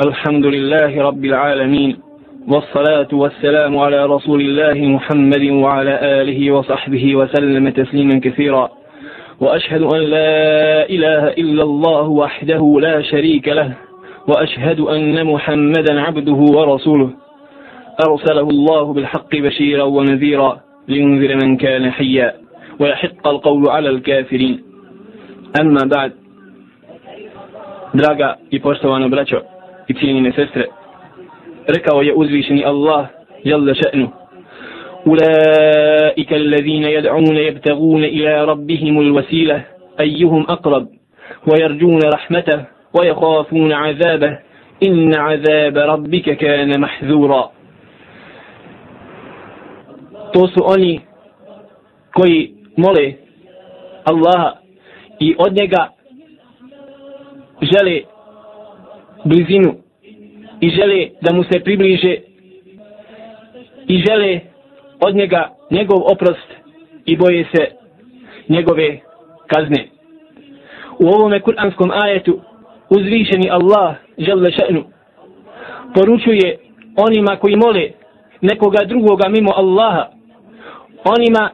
[0.00, 1.96] الحمد لله رب العالمين
[2.48, 8.68] والصلاة والسلام على رسول الله محمد وعلى آله وصحبه وسلم تسليما كثيرا.
[9.40, 13.72] وأشهد أن لا إله إلا الله وحده لا شريك له
[14.28, 17.10] وأشهد أن محمدا عبده ورسوله.
[18.08, 22.34] أرسله الله بالحق بشيرا ونذيرا لينذر من كان حيا
[22.80, 24.62] ويحق القول على الكافرين.
[25.60, 26.12] أما بعد
[28.50, 29.40] i poštovano braćo
[29.88, 30.66] i cijenine sestre,
[31.68, 33.06] rekao je uzvišeni Allah,
[33.44, 34.08] jalla še'nu,
[35.06, 39.64] أولئك الذين يدعون يبتغون إلى ربهم الوسيلة
[40.00, 40.88] أيهم أقرب
[41.46, 42.64] ويرجون رحمته
[43.00, 44.38] ويخافون عذابه
[44.82, 47.50] إن عذاب ربك كان محذورا
[50.64, 51.00] oni
[52.14, 53.14] koji mole
[54.04, 54.56] Allaha
[55.20, 55.88] i od njega
[57.62, 58.00] žele
[59.24, 59.74] blizinu
[60.60, 62.16] i žele da mu se približe
[63.88, 64.40] i žele
[65.00, 66.48] od njega njegov oprost
[67.06, 67.66] i boje se
[68.48, 68.98] njegove
[69.46, 69.88] kazne.
[70.98, 72.40] U ovome kuranskom ajetu
[72.90, 74.84] uzvišeni Allah žele še'nu
[75.94, 76.58] poručuje
[76.96, 77.90] onima koji mole
[78.40, 80.08] nekoga drugoga mimo Allaha
[81.04, 81.50] onima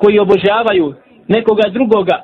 [0.00, 0.94] koji obožavaju
[1.28, 2.22] nekoga drugoga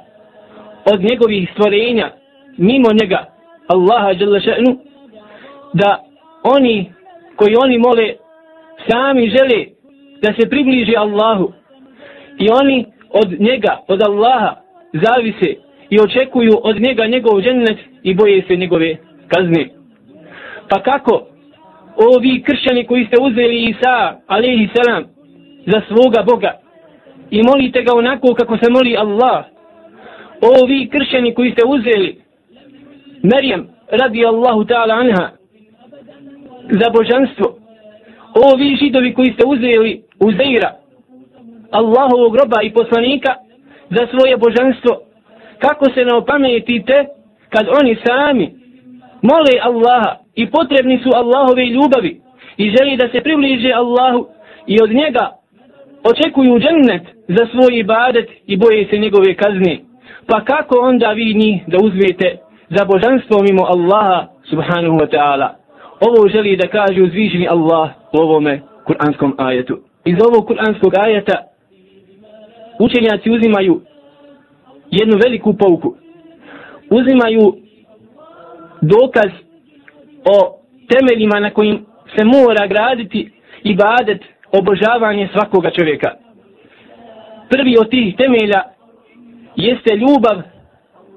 [0.92, 2.10] od njegovih stvorenja
[2.56, 3.33] mimo njega
[3.68, 4.78] Allaha dželle še'nu
[5.72, 6.04] da
[6.42, 6.92] oni
[7.36, 8.14] koji oni mole
[8.90, 9.64] sami žele
[10.22, 11.52] da se približi Allahu
[12.38, 14.54] i oni od njega, od Allaha
[14.92, 15.54] zavise
[15.90, 18.96] i očekuju od njega njegov džennet i boje se njegove
[19.28, 19.68] kazne.
[20.68, 21.26] Pa kako
[21.96, 25.04] ovi kršćani koji ste uzeli Isa, alaihi salam,
[25.66, 26.52] za svoga Boga
[27.30, 29.44] i molite ga onako kako se moli Allah,
[30.62, 32.23] ovi kršćani koji ste uzeli
[33.24, 35.30] Merijem, radi Allahu ta'ala anha,
[36.80, 37.46] za božanstvo,
[38.52, 40.70] ovi židovi koji ste uzeli Uzeira,
[41.70, 43.34] Allahovog roba i poslanika
[43.90, 44.92] za svoje božanstvo,
[45.58, 47.06] kako se ne opametite
[47.48, 48.46] kad oni sami
[49.22, 52.20] mole Allaha i potrebni su Allahove ljubavi
[52.56, 54.26] i želi da se približe Allahu
[54.66, 55.30] i od njega
[56.10, 59.78] očekuju džennet za svoj ibadet i boje se njegove kazne.
[60.26, 62.43] Pa kako onda vi njih da uzmete
[62.76, 65.48] za božanstvo mimo Allaha subhanahu wa ta'ala?
[66.00, 69.78] Ovo želi da kaže uzvišeni Allah u ovome kuranskom ajetu.
[70.04, 71.36] Iz ovog kuranskog ajeta
[72.78, 73.80] učenjaci uzimaju
[74.90, 75.96] jednu veliku pouku.
[76.90, 77.56] Uzimaju
[78.80, 79.30] dokaz
[80.24, 81.86] o temeljima na kojim
[82.16, 83.30] se mora graditi
[83.62, 86.10] ibadet, obožavanje svakoga čovjeka.
[87.50, 88.62] Prvi od tih temelja
[89.56, 90.53] jeste ljubav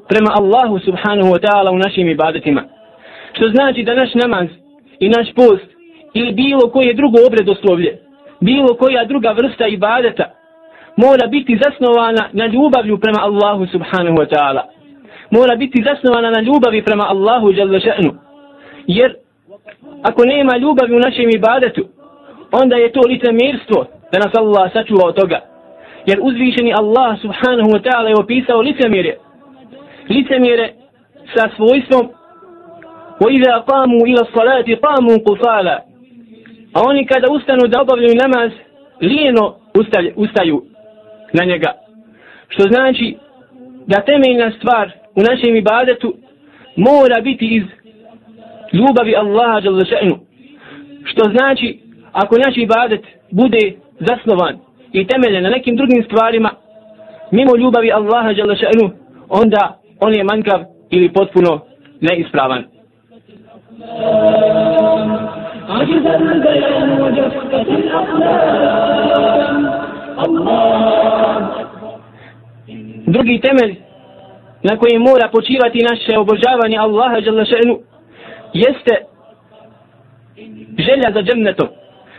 [0.09, 2.63] prema Allahu subhanahu wa ta'ala u našim ibadetima.
[3.33, 4.47] Što znači da naš namaz
[4.99, 5.67] i naš post
[6.13, 7.99] ili bilo koje drugo obredoslovlje,
[8.39, 10.31] bilo koja druga vrsta ibadeta
[10.97, 14.61] mora biti zasnovana na ljubavlju prema Allahu subhanahu wa ta'ala.
[15.31, 18.11] Mora biti zasnovana na ljubavi prema Allahu jalla še'nu.
[18.87, 19.15] Jer
[20.03, 21.87] ako nema ljubavi u našem ibadetu,
[22.51, 25.39] onda je to licemirstvo da nas Allah sačuva od toga.
[26.05, 29.17] Jer uzvišeni Allah subhanahu wa ta'ala je opisao licemirje
[30.08, 30.74] Licemire
[31.34, 32.08] sa svojstvom
[33.22, 35.78] وَإِذَا قَامُوا إِلَى الصَّلَاةِ قَامُوا قُصَالًا
[36.74, 38.50] A oni kada ustanu da obavljaju namaz,
[39.00, 40.62] lijeno ustaju, ustaju
[41.32, 41.72] na njega.
[42.48, 43.16] Što znači
[43.86, 46.14] da temeljna stvar u našem ibadetu
[46.76, 47.62] mora biti iz
[48.72, 50.16] ljubavi Allaha jalla še'nu.
[51.04, 51.80] Što znači
[52.12, 54.58] ako naš ibadet bude zasnovan
[54.92, 56.50] i temeljen na nekim drugim stvarima
[57.30, 58.90] mimo ljubavi Allaha jalla še'nu
[59.28, 60.60] onda on je manjkav
[60.90, 61.60] ili potpuno
[62.00, 62.64] neispravan.
[65.68, 69.56] عجز البيان وجفت الأقلام
[70.24, 70.82] الله
[73.06, 73.76] Drugi temelj
[74.62, 77.78] na koji mora počivati naše obožavanje Allaha dželle šanu
[78.52, 78.94] jeste
[80.78, 81.68] želja za džennetom.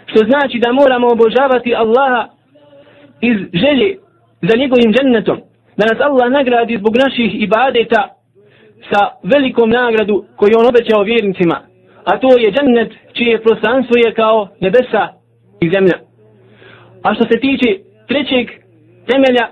[0.06, 2.28] Što znači da moramo obožavati Allaha
[3.22, 3.98] iz želje
[4.42, 5.38] za njegovim džennetom.
[5.79, 8.03] Da nas Allah nagradi zbog naših ibadeta
[8.93, 11.69] sa velikom nagradu koju on obećao vjernicima
[12.11, 15.03] a to je džennet čije prostranstvo je kao nebesa
[15.61, 15.99] i zemlja.
[17.03, 17.69] A što se tiče
[18.09, 18.47] trećeg
[19.11, 19.47] temelja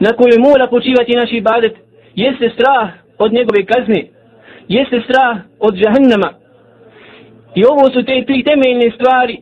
[0.00, 1.74] na koju mora počivati naš ibadet,
[2.14, 2.88] jeste strah
[3.18, 4.00] od njegove kazne,
[4.68, 6.30] jeste strah od džahannama.
[7.54, 9.36] I ovo su te tri temeljne stvari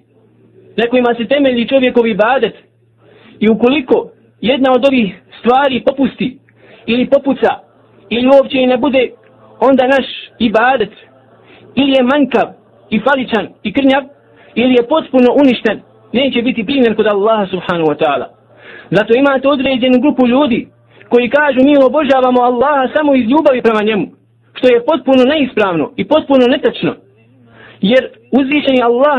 [0.77, 2.55] na kojima se temelji čovjekov ibadet.
[3.41, 4.11] I ukoliko
[4.41, 5.09] jedna od ovih
[5.39, 6.39] stvari popusti
[6.87, 7.53] ili popuca
[8.09, 9.11] ili uopće i ne bude,
[9.61, 10.07] onda naš
[10.39, 10.93] ibadet
[11.75, 12.49] ili je manjkav
[12.91, 14.03] i faličan i krnjav,
[14.55, 15.81] ili je potpuno uništen,
[16.13, 18.27] neće biti primjer kod Allaha subhanahu wa ta'ala.
[18.91, 20.69] Zato imate određenu grupu ljudi
[21.09, 24.07] koji kažu mi obožavamo Allaha samo iz ljubavi prema njemu,
[24.55, 26.95] što je potpuno neispravno i potpuno netačno.
[27.81, 28.03] Jer
[28.41, 29.19] uzvišeni Allah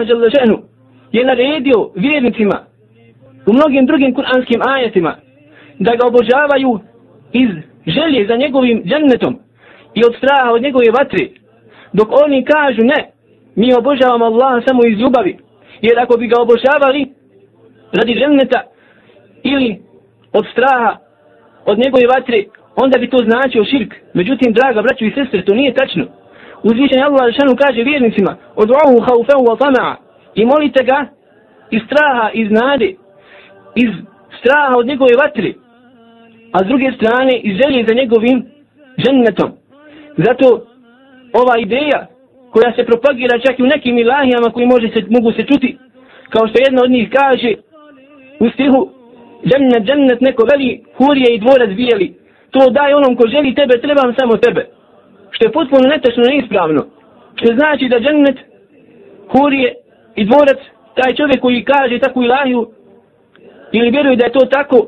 [1.11, 2.57] je naredio vjernicima
[3.47, 5.15] u mnogim drugim kuranskim ajetima
[5.79, 6.79] da ga obožavaju
[7.33, 7.49] iz
[7.95, 9.39] želje za njegovim džennetom
[9.93, 11.25] i od straha od njegove vatre.
[11.93, 13.11] Dok oni kažu ne,
[13.55, 15.37] mi obožavamo Allaha samo iz ljubavi.
[15.81, 17.01] Jer ako bi ga obožavali
[17.97, 18.61] radi dženneta
[19.43, 19.81] ili
[20.33, 20.97] od straha
[21.65, 22.39] od njegove vatre,
[22.75, 23.93] onda bi to značio širk.
[24.13, 26.05] Međutim, draga braćo i sestre, to nije tačno.
[26.63, 29.95] Uzvišen Allah šanu kaže vjernicima, od ovu haufeu wa tama'a,
[30.35, 31.05] i molite ga
[31.71, 32.89] iz straha, iz nade,
[33.75, 33.89] iz
[34.39, 35.53] straha od njegove vatre,
[36.51, 38.45] a s druge strane i želje za njegovim
[39.05, 39.51] žennetom.
[40.17, 40.45] Zato
[41.41, 42.07] ova ideja
[42.53, 45.77] koja se propagira čak i u nekim ilahijama koji može se, mogu se čuti,
[46.29, 47.53] kao što jedna od njih kaže
[48.39, 48.89] u stihu
[49.49, 52.07] džennet, džennet neko veli, hurije i dvorac bijeli.
[52.51, 54.61] To daj onom ko želi tebe, trebam samo tebe.
[55.31, 56.81] Što je potpuno netačno neispravno.
[57.35, 58.37] Što znači da džennet,
[59.31, 59.73] hurije
[60.15, 60.59] i dvorac,
[60.95, 62.71] taj čovjek koji kaže takvu ilahiju,
[63.71, 64.87] ili vjeruje da je to tako,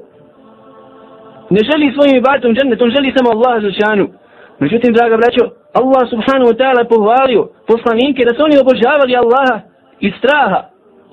[1.56, 4.06] ne želi svojim ibadetom džennet, on želi samo Allah za.
[4.64, 5.44] Međutim, draga braćo,
[5.80, 9.58] Allah subhanahu wa ta'ala pohvalio poslanike da su oni obožavali Allaha
[10.08, 10.60] iz straha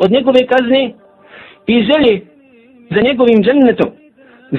[0.03, 0.83] od njegove kazne
[1.73, 2.15] i želje
[2.95, 3.91] za njegovim džennetom.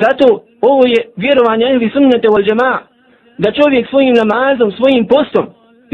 [0.03, 0.25] Zato
[0.71, 2.77] ovo je vjerovanje ehli sunnete wal džema'a
[3.43, 5.45] da čovjek svojim namazom, svojim postom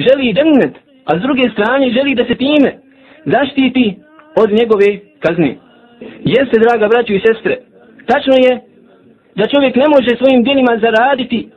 [0.06, 0.74] želi džennet,
[1.10, 2.70] a s druge strane želi da se time
[3.26, 3.86] zaštiti
[4.44, 4.88] od njegove
[5.20, 5.52] kazne.
[6.34, 7.54] Jeste, draga braćo i sestre,
[8.10, 8.52] tačno je
[9.35, 11.49] da čovjek ne može svojim djelima zaraditi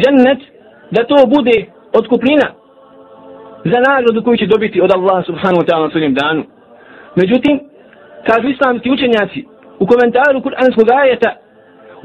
[0.00, 0.40] džennet,
[0.90, 1.56] da to bude
[1.92, 2.48] odkupnina
[3.64, 6.42] za nagradu koju će dobiti od Allah subhanahu wa ta'ala na svojim danu.
[7.20, 7.60] Međutim,
[8.28, 9.40] kažu islamski učenjaci,
[9.82, 11.30] u komentaru kuranskog ajeta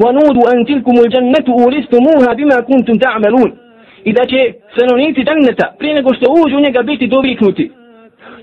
[0.04, 3.52] وَنُودُ أَنْ تِلْكُمُ الْجَنَّةُ أُولِسْتُمُوهَا بِمَا كُنْتُمْ تَعْمَلُونَ
[4.04, 4.40] i da će
[4.74, 7.72] stanovnici dženneta prije nego što uđu u njega biti doviknuti.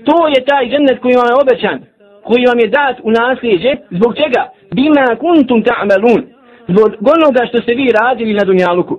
[0.07, 1.77] To je taj džennet koji vam je obećan,
[2.24, 4.42] koji vam je dat u nasljeđe, zbog čega?
[4.74, 6.22] Bima kuntum ta'malun,
[6.68, 8.94] zbog onoga što ste vi radili na dunjaluku.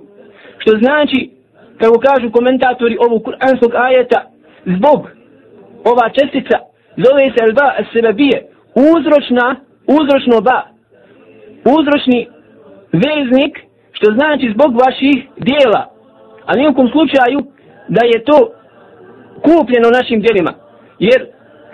[0.58, 1.30] Što znači,
[1.80, 4.20] kako kažu komentatori ovog kuranskog ajeta,
[4.76, 5.00] zbog
[5.90, 6.56] ova čestica
[6.96, 8.38] zove se alba sebebije,
[8.90, 9.56] uzročna
[9.86, 10.58] uzročno ba,
[11.76, 12.28] uzročni
[12.92, 13.54] veznik,
[13.92, 15.82] što znači zbog vaših dijela,
[16.46, 17.38] a nijekom slučaju
[17.88, 18.38] da je to
[19.46, 20.52] kupljeno našim dijelima.
[20.98, 21.20] Jer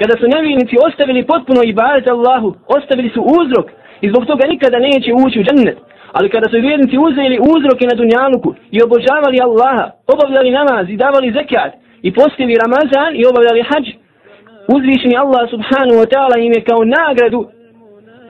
[0.00, 3.67] kada su nevjernici ostavili potpuno ibadet Allahu, ostavili su uzrok
[4.05, 5.79] i zbog toga nikada neće ući u džennet.
[6.17, 11.35] Ali kada su vjernici uzeli uzroke na dunjaluku i obožavali Allaha, obavljali namaz i davali
[11.38, 11.73] zekat
[12.06, 13.87] i postili Ramazan i obavljali hađ,
[14.75, 17.41] uzvišeni Allah subhanahu wa ta'ala im je kao nagradu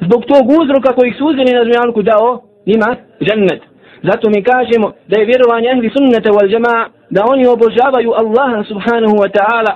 [0.04, 2.28] zbog tog uzroka kojih su uzeli na dunjaluku dao
[2.70, 2.90] njima
[3.26, 3.62] džennet.
[4.08, 9.16] Zato mi kažemo da je vjerovanje ehli sunnata wal jama'a da oni obožavaju Allaha subhanahu
[9.22, 9.72] wa ta'ala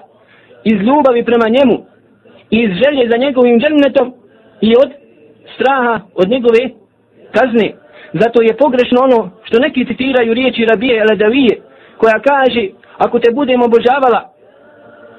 [0.65, 1.77] iz ljubavi prema njemu
[2.51, 4.15] i iz želje za njegovim džennetom
[4.61, 4.91] i od
[5.55, 6.63] straha od njegove
[7.37, 7.69] kazne.
[8.13, 11.55] Zato je pogrešno ono što neki citiraju riječi Rabije Eledavije
[11.99, 12.69] koja kaže
[12.99, 14.21] ako te budem obožavala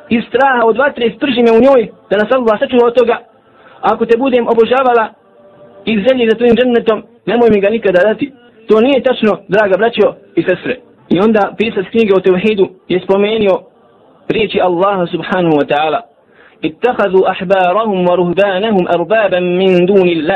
[0.10, 3.18] iz straha od vatre sprži me u njoj da nas Allah sačuva od toga
[3.82, 5.06] ako te budem obožavala
[5.86, 8.32] iz želje za tvojim džennetom, nemoj mi ga nikada dati.
[8.68, 10.76] To nije tačno, draga braćo i sestre.
[11.10, 13.54] I onda pisac knjige o Tevhidu je spomenio
[14.30, 16.02] riječi Allaha subhanahu wa ta'ala.
[16.62, 20.28] Ittakhadu ahbarahum wa ruhbanahum arbaban min duni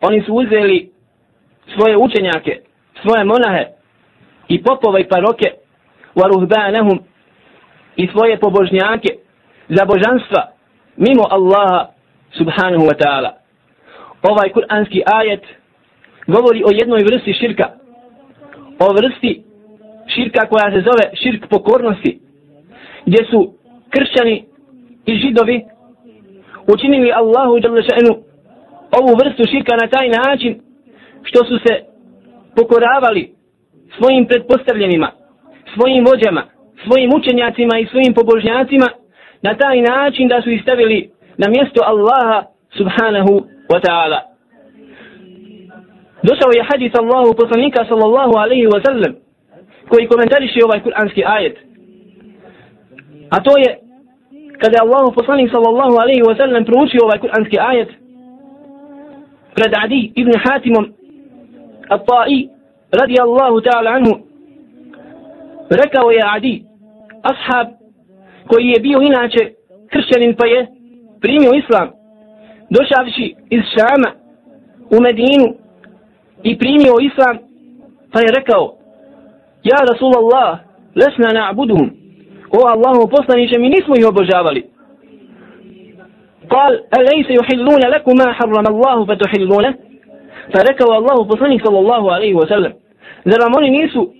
[0.00, 0.90] Oni su uzeli
[1.74, 2.60] svoje učenjake,
[3.02, 3.66] svoje monahe
[4.48, 5.50] i popove i paroke
[6.16, 6.98] wa ruhbanahum
[7.96, 9.16] i svoje pobožnjake
[9.68, 10.42] za božanstva
[10.96, 11.88] mimo Allaha
[12.32, 13.30] subhanahu wa ta'ala.
[14.22, 15.42] Ovaj kuranski ajet
[16.26, 17.66] govori o jednoj vrsti širka.
[18.78, 19.42] O vrsti
[20.14, 22.25] širka koja se zove širk pokornosti.
[23.06, 23.54] Gdje su
[23.90, 24.44] kršćani
[25.06, 25.64] i židovi
[26.74, 28.12] učinili Allahu šanu
[28.98, 30.60] ovu vrstu širka na taj način
[31.22, 31.74] što su se
[32.56, 33.32] pokoravali
[33.98, 35.10] svojim predpostavljenima,
[35.74, 36.42] svojim vođama,
[36.84, 38.88] svojim učenjacima i svojim pobožnjacima
[39.42, 42.38] na taj način da su ih stavili na mjesto Allaha
[42.78, 43.34] subhanahu
[43.72, 44.20] wa ta'ala.
[46.22, 49.12] Došao je hadis Allahu poslanika sallallahu alaihi wa sallam
[49.88, 51.56] koji komentariše ovaj kuranski ajet.
[53.30, 53.78] A to je
[54.60, 57.88] kada je Allahu poslanik sallallahu alaihi wa sallam proučio ovaj kuranski ajet
[59.54, 60.94] pred Adi ibn Hatimom
[61.88, 62.48] At-Ta'i
[62.92, 64.14] radi Allahu ta'ala anhu
[65.70, 66.64] rekao je Adi
[67.22, 67.66] ashab
[68.46, 69.52] koji je bio inače
[69.90, 70.66] kršćanin pa je
[71.20, 71.88] primio islam
[72.70, 74.10] došavši iz Šama
[74.96, 75.48] u Medinu
[76.42, 77.38] i primio islam
[78.12, 78.76] pa je rekao
[79.62, 80.58] Ja Rasulallah
[80.94, 82.05] lesna na'buduhum
[82.55, 84.63] o Allahu poslaniče mi nismo ih obožavali
[86.55, 89.73] قال أليس يحلون لكم ما حرم الله فتحلونه
[90.53, 92.73] فركوا الله poslanik sallallahu alaihi wa sallam
[93.25, 94.13] zar vam oni nisu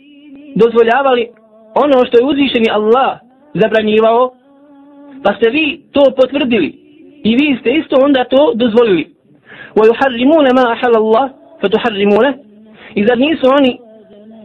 [0.56, 1.24] dozvoljavali
[1.76, 3.20] ono što je uzvišeni Allah
[3.54, 4.32] zabranjivao
[5.24, 6.70] pa ste vi to potvrdili
[7.24, 9.06] i vi ste isto onda to dozvolili
[9.80, 12.34] ويحرمون ما أحل الله فتحرمونه
[12.96, 13.80] i zar nisu oni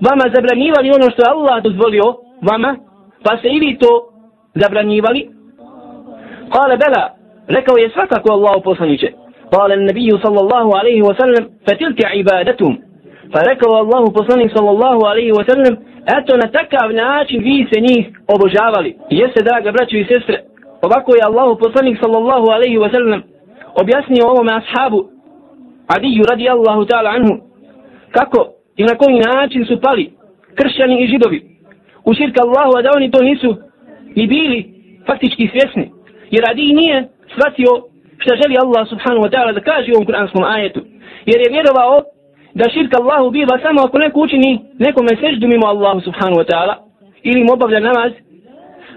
[0.00, 2.76] vama zabranjivali ono što je Allah dozvolio vama
[3.23, 3.91] pa se ili to
[4.55, 5.29] zabranjivali?
[6.53, 7.03] Kale, bela,
[7.47, 9.07] rekao je svakako Allah poslaniće.
[9.51, 12.77] Kale, nebiju sallallahu alaihi wa sallam, fetilke ibadatum.
[13.33, 15.73] Pa rekao Allah poslanik sallallahu alaihi wa sallam,
[16.17, 18.97] eto na takav način vi se njih obožavali.
[19.09, 20.37] Jeste, draga braćo i sestre,
[20.81, 23.21] ovako je Allah poslanik sallallahu alaihi wa sallam
[23.81, 25.09] objasnio ovome ashabu,
[25.87, 27.37] Adiju radijallahu ta'ala anhu,
[28.11, 28.47] kako
[28.77, 30.13] i na koji način su pali
[30.55, 31.50] kršćani i židovi
[32.05, 33.55] u širka Allahu a da oni to nisu
[34.15, 34.59] ni bili
[35.07, 35.91] faktički svjesni.
[36.31, 37.71] Jer Adi nije shvatio
[38.21, 40.81] šta želi Allah subhanahu wa ta'ala da kaže u ovom kuranskom ajetu.
[41.29, 41.95] Jer je vjerovao
[42.59, 44.51] da širka Allahu biva samo ako neko učini
[44.85, 46.75] nekome seždu mimo Allahu subhanahu wa ta'ala
[47.29, 48.11] ili mu obavlja namaz.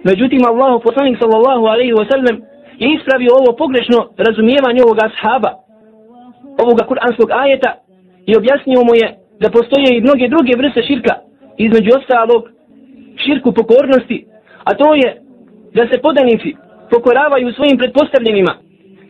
[0.08, 2.37] Međutim Allahu poslanik sallallahu alaihi wa sallam
[2.82, 5.50] je ispravio ovo pogrešno razumijevanje ovoga ashaba
[6.62, 7.70] ovoga kuranskog ajeta
[8.30, 9.06] i objasnio mu je
[9.42, 11.14] da postoje i mnoge druge vrste širka
[11.66, 12.42] između ostalog
[13.16, 14.26] širku pokornosti
[14.64, 15.23] a to je
[15.75, 16.56] da se podanici
[16.90, 18.54] pokoravaju svojim pretpostavljenima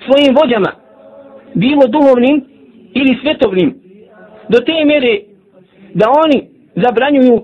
[0.06, 0.70] svojim vođama
[1.54, 2.36] bilo duhovnim
[2.94, 3.70] ili svetovnim
[4.48, 5.20] do te mjere
[5.94, 6.38] da oni
[6.84, 7.36] zabranjuju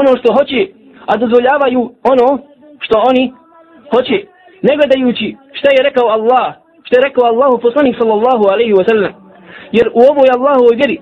[0.00, 0.60] ono što hoće
[1.06, 1.80] a dozvoljavaju
[2.12, 2.38] ono
[2.80, 3.32] što oni
[3.92, 4.16] hoće
[4.62, 9.12] ne gledajući šta je rekao Allah što je rekao Allahu poslanik sallallahu alaihi wa sallam.
[9.72, 10.98] Jer u ovoj Allahovoj vjeri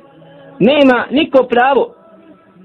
[0.58, 1.94] nema niko pravo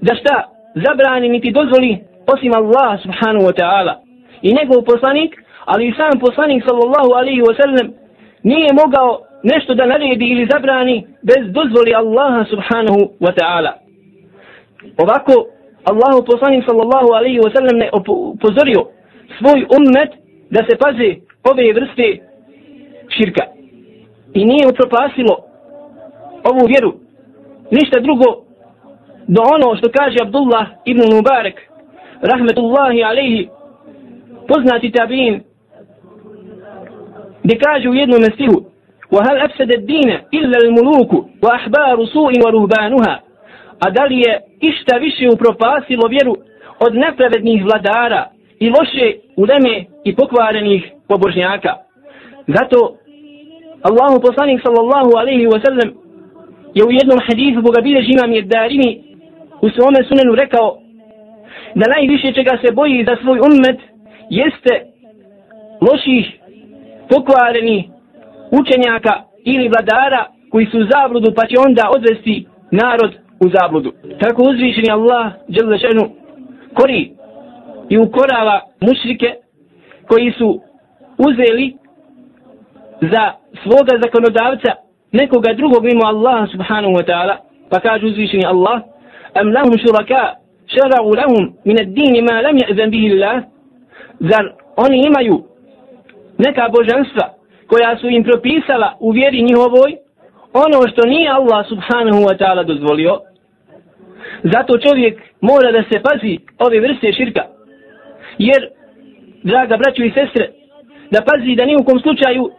[0.00, 1.98] da šta zabrani niti dozvoli
[2.34, 3.94] osim Allah subhanahu wa ta'ala.
[4.42, 5.34] I njegov poslanik
[5.64, 7.86] ali i sam poslanik sallallahu alaihi wa sallam
[8.42, 13.72] nije mogao nešto da naredi ili zabrani bez dozvoli Allaha subhanahu wa ta'ala.
[15.02, 15.34] Ovako
[15.90, 17.88] Allahu poslanik sallallahu alaihi wa sallam ne
[18.34, 18.80] upozorio
[19.38, 20.10] svoj ummet
[20.50, 21.10] da se paze
[21.50, 22.06] ove vrste
[23.16, 23.44] širka.
[24.34, 25.34] I nije upropasilo
[26.50, 26.92] ovu vjeru.
[27.70, 28.49] Ništa drugo
[29.29, 31.55] do ono što kaže Abdullah ibn Mubarak
[32.21, 33.49] rahmetullahi alaihi
[34.47, 35.43] poznati tabin
[37.43, 38.65] gdje kaže u jednom stihu
[39.11, 41.11] وهل أفسد الدين إلا الملوك
[41.43, 43.19] وأحبار سوء ورهبانها
[43.79, 46.35] a da li je išta više upropasilo vjeru
[46.79, 48.29] od nepravednih vladara
[48.59, 51.73] i loše uleme i pokvarenih pobožnjaka.
[52.47, 52.95] Zato
[53.81, 55.89] Allahu poslanik sallallahu alaihi wa sallam
[56.73, 59.01] je u jednom hadisu koga bilježi imam Jeddarimi
[59.62, 60.78] u svome sunenu rekao
[61.74, 63.78] da najviše čega se boji za svoj ummet
[64.30, 64.74] jeste
[65.86, 66.26] loših
[67.10, 67.84] pokvarenih
[68.60, 69.14] učenjaka
[69.44, 73.92] ili vladara koji su u zabludu pa će onda odvesti narod u zabludu.
[74.20, 76.04] Tako uzvišeni Allah dželle šanu
[76.74, 77.12] kori
[77.88, 79.34] i ukorava mušrike
[80.08, 80.60] koji su
[81.18, 81.76] uzeli
[83.00, 84.70] za svoga zakonodavca
[85.12, 87.36] nekoga drugog mimo Allaha subhanahu wa ta'ala
[87.70, 88.82] pa kaže uzvišeni Allah
[89.36, 93.42] أم لهم شركاء شرعوا lahum min ad-din ma lam به bihi Allah
[94.20, 95.44] zar oni imaju
[96.38, 97.34] neka božanstva
[97.66, 99.96] koja su im propisala u vjeri njihovoj
[100.52, 103.20] ono što nije Allah subhanahu wa ta'ala dozvolio?
[104.42, 107.44] Zato čovjek mora da se pazi ove vrste širka.
[108.38, 108.68] Jer
[109.42, 110.50] draga braćo i sestre
[111.10, 112.50] da pazi da ni u kom slučaju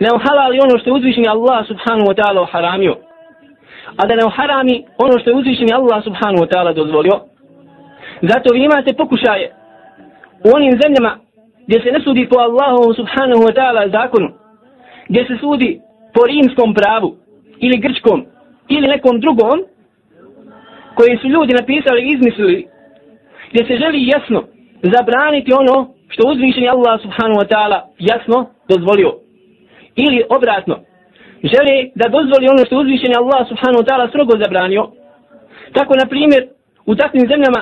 [0.00, 2.96] ne ohalali ono što je uzvišeni Allah subhanahu wa ta'ala haramio
[3.96, 7.20] a da ne oharami ono što je uzvišeni Allah subhanahu wa ta'ala dozvolio
[8.22, 9.46] zato vi imate pokušaje
[10.44, 11.18] u onim zemljama
[11.66, 14.28] gdje se ne sudi po Allahu subhanahu wa ta'ala zakonu
[15.08, 15.80] gdje se sudi
[16.14, 17.16] po rimskom pravu
[17.58, 18.26] ili grčkom
[18.68, 19.58] ili nekom drugom
[20.94, 22.66] koji su ljudi napisali i izmislili
[23.50, 24.42] gdje se želi jasno
[24.82, 25.76] zabraniti ono
[26.08, 29.12] što uzvišeni Allah subhanahu wa ta'ala jasno dozvolio.
[29.96, 30.78] Ili obratno,
[31.42, 34.82] želi da dozvoli ono što uzvišeni Allah subhanahu wa ta'ala strogo zabranio.
[35.72, 36.42] Tako, na primjer,
[36.86, 37.60] u takvim zemljama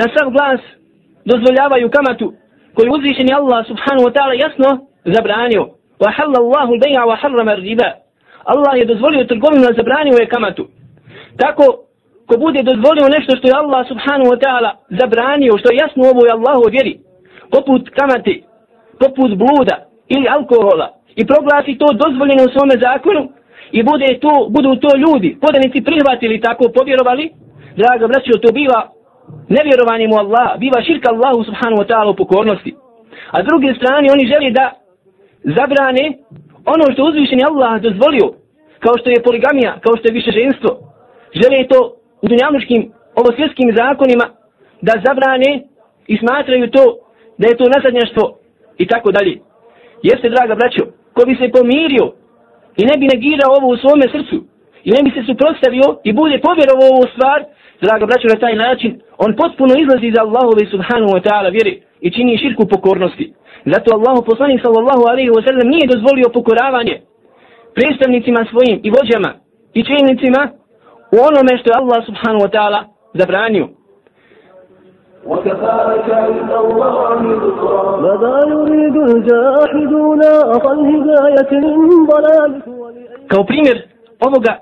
[0.00, 0.60] na sav glas
[1.24, 2.32] dozvoljavaju kamatu
[2.74, 4.68] koju uzvišeni Allah subhanahu wa ta'ala jasno
[5.04, 5.64] zabranio.
[6.02, 7.90] Wa halla Allahu beja wa harrama riba.
[8.44, 10.64] Allah je dozvolio trgovinu, a zabranio je kamatu.
[11.36, 11.64] Tako,
[12.26, 14.70] ko bude dozvolio nešto što je Allah subhanahu wa ta'ala
[15.00, 16.94] zabranio, što je jasno ovo je Allahu vjeri,
[17.50, 18.44] poput kamati,
[19.00, 19.76] poput bluda
[20.08, 20.88] ili alkohola,
[21.20, 23.22] i proglasi to dozvoljeno u svome zakonu,
[23.72, 27.24] i bude to, budu to ljudi, podanici prihvatili tako, povjerovali,
[27.80, 28.80] draga braćo, to biva
[29.56, 32.74] nevjerovanje mu Allah, biva širka Allahu subhanahu wa ta'ala u pokornosti.
[33.34, 34.64] A s druge strane, oni želi da
[35.56, 36.04] zabrane
[36.74, 38.26] ono što uzvišeni Allah dozvolio,
[38.84, 40.70] kao što je poligamija, kao što je više ženstvo.
[41.40, 41.78] Žele to
[42.22, 42.80] u dunjamuškim,
[43.20, 44.26] ovosvjetskim zakonima
[44.86, 45.50] da zabrane
[46.12, 46.84] i smatraju to
[47.38, 48.24] da je to nasadnjaštvo
[48.78, 49.34] i tako dalje.
[50.02, 50.82] Jeste, draga braćo,
[51.14, 52.06] ko bi se pomirio
[52.80, 54.38] i ne bi negirao ovo u svome srcu
[54.86, 57.38] i ne bi se suprostavio i bude povjerovao ovu stvar,
[57.84, 58.90] draga braćo, na taj način,
[59.24, 61.74] on potpuno izlazi iz Allahove subhanahu wa ta'ala vjeri
[62.06, 63.26] i čini širku pokornosti.
[63.72, 66.96] Zato Allahu poslanik sallallahu alaihi wa sallam nije dozvolio pokoravanje
[67.76, 69.30] predstavnicima svojim i vođama
[69.78, 70.42] i čelnicima
[71.16, 72.80] u onome što je Allah subhanahu wa ta'ala
[73.20, 73.68] zabranio.
[75.25, 77.13] وكفاك عند الله
[77.45, 80.21] ذكرا ماذا يريد الجاحدون
[80.55, 82.63] أقل هداية من ضلالك
[83.27, 83.77] Kao primjer
[84.27, 84.53] ovoga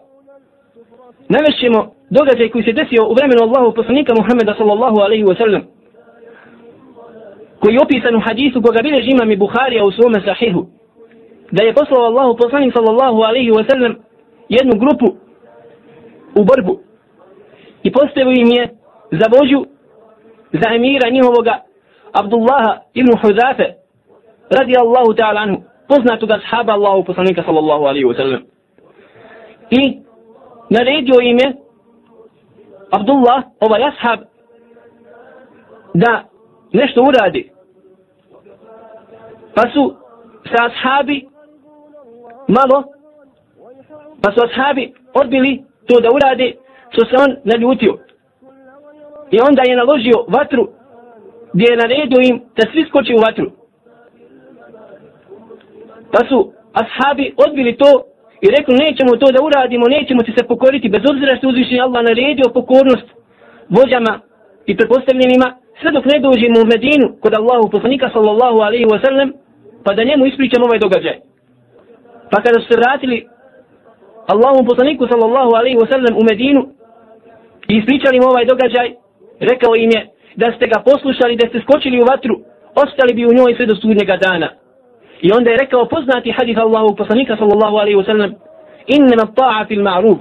[1.29, 5.61] navešćemo događaj koji se desio u vremenu Allahu poslanika Muhammeda sallallahu alaihi wa sallam
[7.59, 10.65] koji je opisan u hadisu koga bileži imam i Bukharija u svome sahihu
[11.51, 13.95] da je poslao Allahu poslanik sallallahu alaihi wa sallam
[14.49, 15.07] jednu grupu
[16.39, 16.79] u borbu
[17.83, 18.63] i postavio im je
[19.11, 19.65] za vođu
[20.52, 21.60] za emira njihovoga
[22.12, 23.74] Abdullaha ibn Huzafe
[24.50, 28.42] radi Allahu ta'ala anhu poznatoga sahaba Allahu poslanika sallallahu alaihi wa sallam.
[29.70, 30.02] I
[30.70, 31.56] naredio im je
[32.90, 34.20] Abdullah, ovaj ashab
[35.94, 36.24] da
[36.72, 37.50] nešto uradi.
[39.54, 39.96] Pa su
[40.44, 41.28] sa ashabi
[42.48, 42.84] malo
[44.22, 46.54] pa su ashabi odbili to da urade
[46.90, 47.98] što se on naljutio.
[49.30, 50.68] I onda je naložio vatru
[51.52, 53.50] gdje je naredio im da svi skoči u vatru.
[56.12, 57.90] Pa su ashabi odbili to
[58.44, 62.02] i rekli nećemo to da uradimo, nećemo ti se pokoriti bez obzira što uzvišen Allah
[62.04, 63.08] naredio pokornost
[63.76, 64.20] vođama
[64.66, 65.48] i prepostavljenima
[65.80, 69.28] sve dok ne dođemo u Medinu kod Allahu poslanika sallallahu alaihi wa sallam
[69.84, 71.16] pa da njemu ispričamo ovaj događaj.
[72.30, 73.26] Pa kada su se vratili
[74.32, 76.62] Allahu poslaniku sallallahu alaihi wa sallam u Medinu
[77.68, 78.86] i ispričali mu ovaj događaj
[79.40, 80.00] rekao im je
[80.36, 82.34] da ste ga poslušali, da ste skočili u vatru,
[82.84, 84.48] ostali bi u njoj sve do sudnjega dana.
[85.22, 88.30] I onda je rekao poznati hadith Allahu poslanika sallallahu alaihi wa sallam
[88.86, 90.18] innama ta'a fil ma'ruf.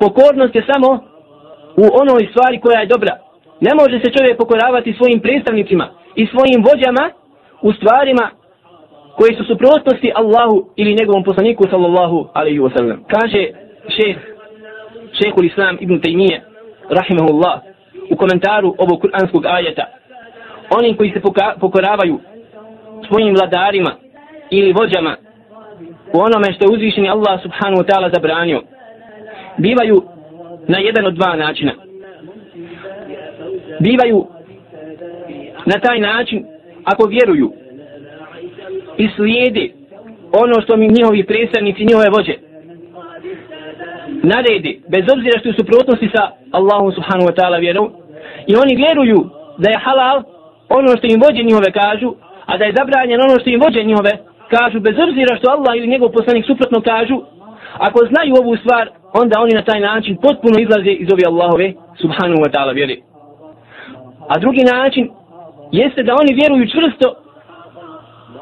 [0.00, 0.88] Pokornost je samo
[1.82, 3.14] u onoj stvari koja je dobra.
[3.60, 7.10] Ne može se čovjek pokoravati svojim predstavnicima i svojim vođama
[7.62, 8.30] u stvarima
[9.16, 13.04] koje su suprotnosti Allahu ili njegovom poslaniku sallallahu alaihi wa sallam.
[13.14, 13.42] Kaže
[13.96, 14.16] šeh,
[15.18, 16.40] šehul islam ibn Taymiye,
[16.90, 17.67] rahimahullah,
[18.10, 19.84] u komentaru ovog kuranskog ajeta.
[20.78, 21.20] Oni koji se
[21.60, 22.20] pokoravaju
[23.08, 23.92] svojim vladarima
[24.50, 25.16] ili vođama
[26.12, 28.62] u onome što je uzvišeni Allah subhanahu wa ta'ala zabranio,
[29.56, 30.02] bivaju
[30.68, 31.72] na jedan od dva načina.
[33.80, 34.26] Bivaju
[35.66, 36.44] na taj način
[36.84, 37.52] ako vjeruju
[38.98, 39.68] i slijede
[40.32, 42.47] ono što mi njihovi predstavnici, njihove vođe
[44.22, 46.22] naredi, bez obzira što su suprotnosti sa
[46.58, 47.88] Allahom subhanahu wa ta'ala vjerom,
[48.46, 49.20] i oni vjeruju
[49.58, 50.22] da je halal
[50.68, 52.14] ono što im vođe njihove kažu,
[52.46, 54.12] a da je zabranjeno ono što im vođe njihove
[54.54, 57.16] kažu, bez obzira što Allah ili njegov poslanik suprotno kažu,
[57.86, 58.84] ako znaju ovu stvar,
[59.20, 63.02] onda oni na taj način potpuno izlaze iz ove Allahove subhanahu wa ta'ala vjeri.
[64.32, 65.10] A drugi način
[65.72, 67.06] jeste da oni vjeruju čvrsto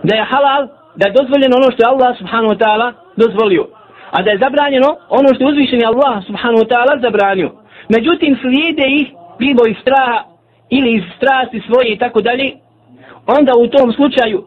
[0.02, 0.62] da je halal,
[0.98, 3.75] da je dozvoljeno ono što je Allah subhanahu wa ta'ala dozvolio.
[4.10, 7.50] A da je zabranjeno ono što je uzvišeni Allah subhanahu wa ta'ala zabranio.
[7.88, 9.06] Međutim, slijede ih
[9.38, 10.18] bilo iz straha
[10.70, 12.52] ili iz strasti svoje i tako dalje,
[13.26, 14.44] onda u tom slučaju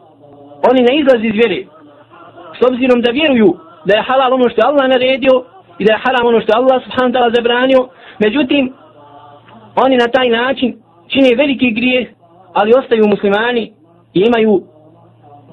[0.70, 1.60] oni ne izlazi iz vjere.
[2.58, 3.50] S obzirom da vjeruju
[3.84, 5.34] da je halal ono što je Allah naredio
[5.78, 8.72] i da je haram ono što je Allah subhanahu wa ta'ala zabranio, međutim,
[9.84, 10.68] oni na taj način
[11.12, 12.08] čine veliki grijeh,
[12.52, 13.72] ali ostaju muslimani
[14.14, 14.62] i imaju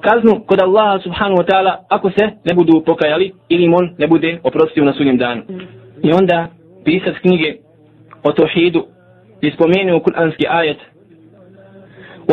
[0.01, 4.07] kaznu kod Allaha subhanahu wa ta'ala ako se ne budu pokajali ili im on ne
[4.07, 5.41] bude oprostio na sudnjem danu.
[6.03, 6.47] I onda
[6.85, 7.57] pisac knjige
[8.23, 8.85] o tohidu
[9.41, 10.77] ispomenuo kuranski ajet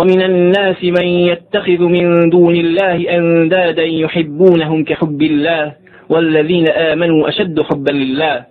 [0.01, 5.73] ومن الناس من يتخذ من دون الله أندادا يحبونهم كحب الله
[6.09, 8.45] والذين آمنوا أشد حبا لله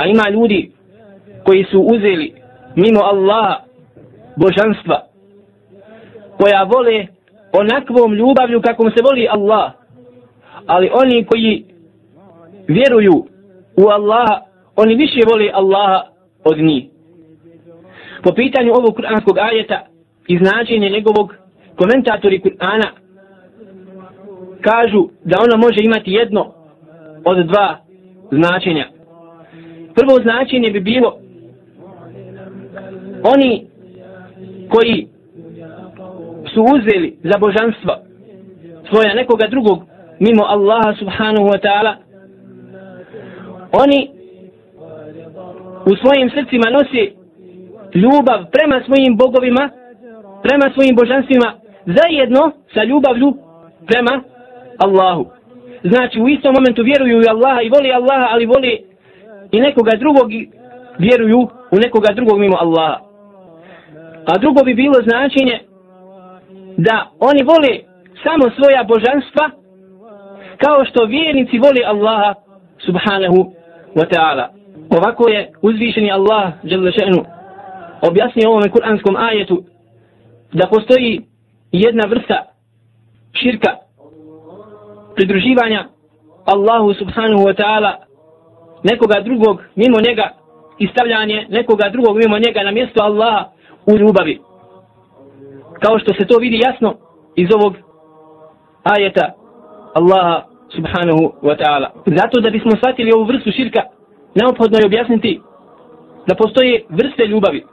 [0.00, 0.70] أي معلودي
[1.44, 2.34] koji su uzeli
[2.76, 3.64] mimo Allaha
[4.36, 5.02] božanstva
[6.38, 7.06] koja vole
[7.51, 9.71] onakvom ljubavlju kakvom se voli Allah
[10.65, 11.65] ali oni koji
[12.67, 13.25] vjeruju
[13.77, 14.41] u Allaha
[14.75, 16.01] oni više vole Allaha
[16.43, 16.85] od njih.
[18.23, 19.85] Po pitanju ovog kuranskog ajeta
[20.27, 21.33] i značenje njegovog
[21.75, 22.89] komentatori Kur'ana
[24.61, 26.53] kažu da ono može imati jedno
[27.25, 27.77] od dva
[28.31, 28.85] značenja.
[29.95, 31.17] Prvo značenje bi bilo
[33.23, 33.67] oni
[34.69, 35.07] koji
[36.53, 37.95] su uzeli za božanstvo
[38.89, 39.79] svoja nekoga drugog
[40.19, 41.93] mimo Allaha subhanahu wa ta'ala.
[43.71, 44.09] Oni
[45.85, 47.13] u svojim srcima nosi
[47.93, 49.69] ljubav prema svojim bogovima
[50.43, 51.53] prema svojim božanstvima
[51.85, 53.33] zajedno sa ljubavlju
[53.87, 54.23] prema
[54.77, 55.25] Allahu.
[55.83, 58.83] Znači u istom momentu vjeruju u Allaha i voli Allaha ali voli
[59.51, 60.49] i nekoga drugog i
[60.97, 61.39] vjeruju
[61.71, 62.99] u nekoga drugog mimo Allaha.
[64.25, 65.59] A drugo bi bilo značenje
[66.87, 67.73] da oni vole
[68.23, 69.45] samo svoja božanstva
[70.57, 72.33] kao što vjernici vole Allaha
[72.85, 73.39] subhanahu
[73.95, 74.45] wa ta'ala.
[74.97, 77.21] Ovako je uzvišeni Allah žele še'nu
[78.01, 79.63] objasnio ovome kuranskom ajetu
[80.53, 81.21] da postoji
[81.71, 82.45] jedna vrsta
[83.33, 83.71] širka
[85.15, 85.85] pridruživanja
[86.45, 87.91] Allahu subhanahu wa ta'ala
[88.83, 90.29] nekoga drugog mimo njega
[90.79, 93.45] i stavljanje nekoga drugog mimo njega na mjesto Allaha
[93.85, 94.48] u ljubavi
[95.83, 96.93] kao što se to vidi jasno
[97.35, 97.73] iz ovog
[98.83, 99.33] ajeta
[99.93, 100.43] Allaha
[100.75, 101.87] subhanahu wa ta'ala.
[102.05, 103.81] Zato da bismo shvatili ovu vrstu širka,
[104.35, 105.41] neophodno je objasniti
[106.27, 107.65] da postoje vrste ljubavi.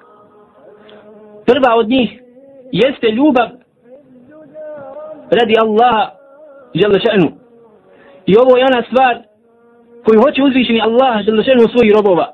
[1.47, 2.11] Prva od njih
[2.73, 3.49] jeste ljubav
[5.31, 6.11] radi Allaha
[6.75, 7.29] žele še'nu.
[8.27, 9.15] I ovo je ona stvar
[10.05, 12.27] koju hoće uzvišeni Allah žele še'nu svojih robova.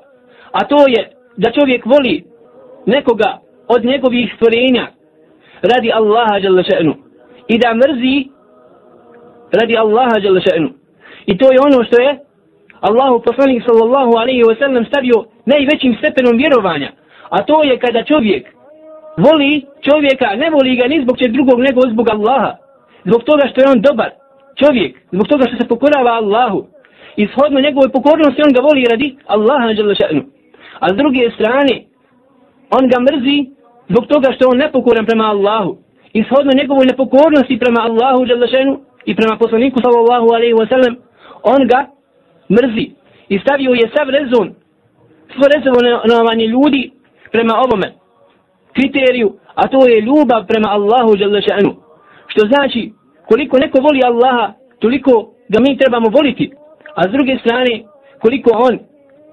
[0.51, 2.25] A to je da čovjek voli
[2.85, 4.87] nekoga od njegovih stvorenja
[5.63, 6.93] radi Allaha jalla še'nu.
[7.47, 8.27] I da mrzi
[9.51, 10.69] radi Allaha jalla še'nu.
[11.25, 12.19] I to je ono što je
[12.81, 16.89] Allahu poslanik sallallahu alaihi wa sallam stavio najvećim stepenom vjerovanja.
[17.29, 18.43] A to je kada čovjek
[19.17, 22.51] voli čovjeka ne voli ga ni zbog čeg drugog nego zbog Allaha.
[23.05, 24.09] Zbog toga što je on dobar
[24.61, 26.59] čovjek zbog toga što se pokorava Allahu.
[27.15, 30.21] I shodno njegove pokornosti on ga voli radi Allaha jalla še'nu.
[30.79, 31.75] A s druge strane
[32.77, 33.37] on ga mrzi
[33.89, 35.77] zbog toga što on nepokoran prema Allahu.
[36.13, 40.95] I shodno njegovoj nepokornosti prema Allahu Đalešenu i prema poslaniku sallallahu alaihi wa sallam
[41.43, 41.79] on ga
[42.55, 42.85] mrzi
[43.29, 44.47] i stavio je sav rezon
[45.33, 46.91] svo rezonovanje ljudi
[47.31, 47.87] prema ovome
[48.73, 51.71] kriteriju a to je ljubav prema Allahu Đalešenu
[52.27, 52.91] što znači
[53.27, 56.51] koliko neko voli Allaha toliko ga mi trebamo voliti.
[56.95, 57.83] A s druge strane
[58.21, 58.79] koliko on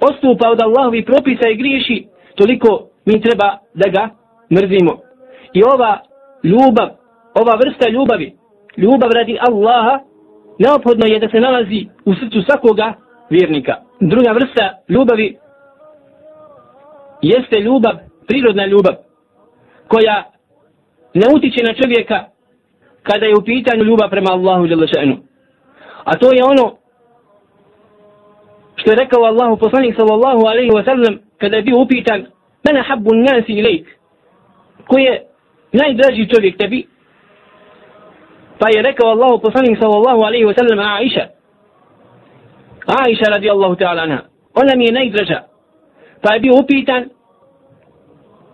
[0.01, 2.69] postupa od Allahovi propisa i griješi toliko
[3.05, 4.09] mi treba da ga
[4.51, 5.01] mrzimo.
[5.53, 6.01] I ova
[6.43, 6.89] ljubav,
[7.35, 8.37] ova vrsta ljubavi,
[8.77, 9.99] ljubav radi Allaha,
[10.59, 12.95] neophodno je da se nalazi u srcu svakoga
[13.31, 13.75] vjernika.
[14.01, 15.39] Druga vrsta ljubavi
[17.23, 17.95] jeste ljubav,
[18.27, 18.95] prirodna ljubav,
[19.89, 20.25] koja
[21.15, 22.25] ne utiče na čovjeka
[23.03, 25.17] kada je u pitanju ljubav prema Allahu Đalešanu.
[26.05, 26.77] A to je ono
[28.77, 32.27] što je rekao Allahu poslanik sallallahu alaihi wa sallam kada je bio upitan
[32.65, 34.00] mene habbu nasi ilajk
[34.91, 35.17] koji je
[35.73, 36.87] najdraži čovjek tebi?
[38.59, 41.25] Pa je rekao Allahu poslanik sallallahu alaihi wa sallam Aisha.
[43.03, 44.21] Aisha radijallahu ta'ala anha.
[44.55, 45.41] Ona mi je najdraža.
[46.23, 47.03] Pa je bio upitan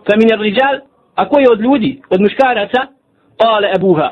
[0.05, 0.75] fa min ar-rijal
[1.15, 2.81] a je od ljudi, od muškaraca?
[3.37, 4.09] Kale abuha,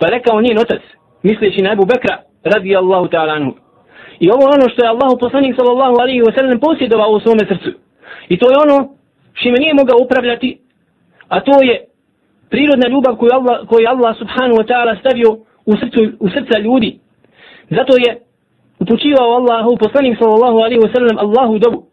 [0.00, 0.82] Pa rekao njen otac,
[1.22, 3.52] misleći na Ebu Bekra radijallahu ta'ala anhu.
[4.20, 7.70] I ovo ono što je Allahu poslanik sallallahu alaihi wa sallam posjedovao u svome srcu.
[8.28, 8.76] I to je ono
[9.32, 10.65] što me nije mogao upravljati
[11.28, 11.84] a to je
[12.50, 15.30] prirodna ljubav koju Allah, koju Allah subhanahu wa ta'ala stavio
[15.66, 16.98] u, srcu, u srca ljudi.
[17.70, 18.10] Zato je
[18.78, 21.86] upućivao Allahu, poslanik sallallahu alaihi wa sallam, Allahu dobu.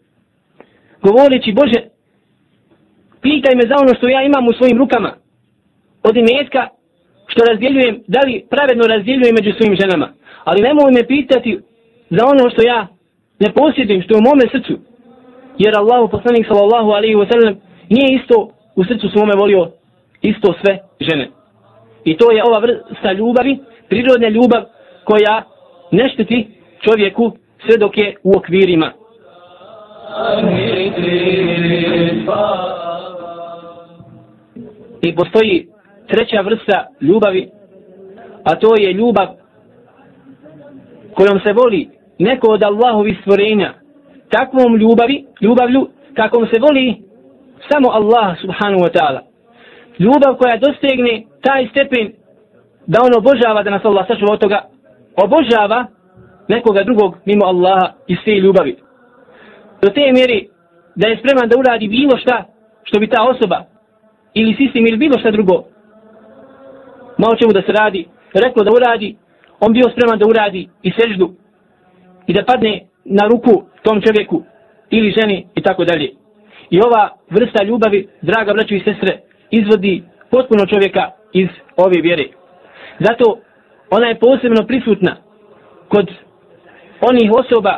[1.01, 1.79] Govoreći, Bože,
[3.21, 5.11] pitaj me za ono što ja imam u svojim rukama.
[6.03, 6.67] Od imetka
[7.27, 10.07] što razdjeljujem, da li pravedno razdjeljujem među svojim ženama.
[10.43, 11.59] Ali nemoj me pitati
[12.09, 12.87] za ono što ja
[13.39, 14.73] ne posjedim, što je u mome srcu.
[15.57, 17.53] Jer Allahu poslanik sallallahu alaihi wa sallam
[17.89, 18.35] nije isto
[18.75, 19.71] u srcu svome volio
[20.21, 21.29] isto sve žene.
[22.03, 23.59] I to je ova vrsta ljubavi,
[23.89, 24.63] prirodna ljubav
[25.03, 25.43] koja
[25.91, 26.47] ne šteti
[26.81, 27.31] čovjeku
[27.65, 28.91] sve dok je u okvirima.
[35.01, 35.67] I postoji
[36.07, 37.49] treća vrsta ljubavi,
[38.43, 39.27] a to je ljubav
[41.13, 43.73] kojom se voli neko od Allahovi stvorenja
[44.29, 46.95] takvom ljubavi, ljubavlju, kakvom se voli
[47.71, 49.21] samo Allah subhanahu wa ta'ala.
[49.99, 52.13] Ljubav koja dostegne taj stepen
[52.87, 54.59] da on obožava da nas Allah sačuva od toga,
[55.23, 55.85] obožava
[56.47, 58.75] nekoga drugog mimo Allaha iz te ljubavi.
[59.83, 60.49] do te mjeri
[60.95, 62.45] da je spreman da uradi bilo šta
[62.83, 63.63] što bi ta osoba
[64.33, 65.63] ili sistem ili bilo šta drugo
[67.17, 69.17] malo čemu da se radi reklo da uradi
[69.59, 71.33] on bio spreman da uradi i seždu
[72.27, 74.43] i da padne na ruku tom čovjeku
[74.89, 76.09] ili ženi i tako dalje.
[76.73, 79.19] I ova vrsta ljubavi, draga braću i sestre,
[79.51, 82.25] izvodi potpuno čovjeka iz ove vjere.
[82.99, 83.39] Zato
[83.89, 85.15] ona je posebno prisutna
[85.87, 86.07] kod
[87.01, 87.73] onih osoba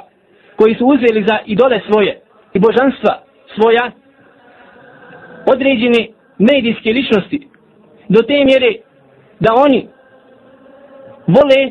[0.55, 2.21] koji su uzeli za idole svoje
[2.53, 3.13] i božanstva
[3.55, 3.91] svoja
[5.53, 6.07] određene
[6.39, 7.47] medijske ličnosti
[8.09, 8.71] do te mjere
[9.39, 9.87] da oni
[11.27, 11.61] vole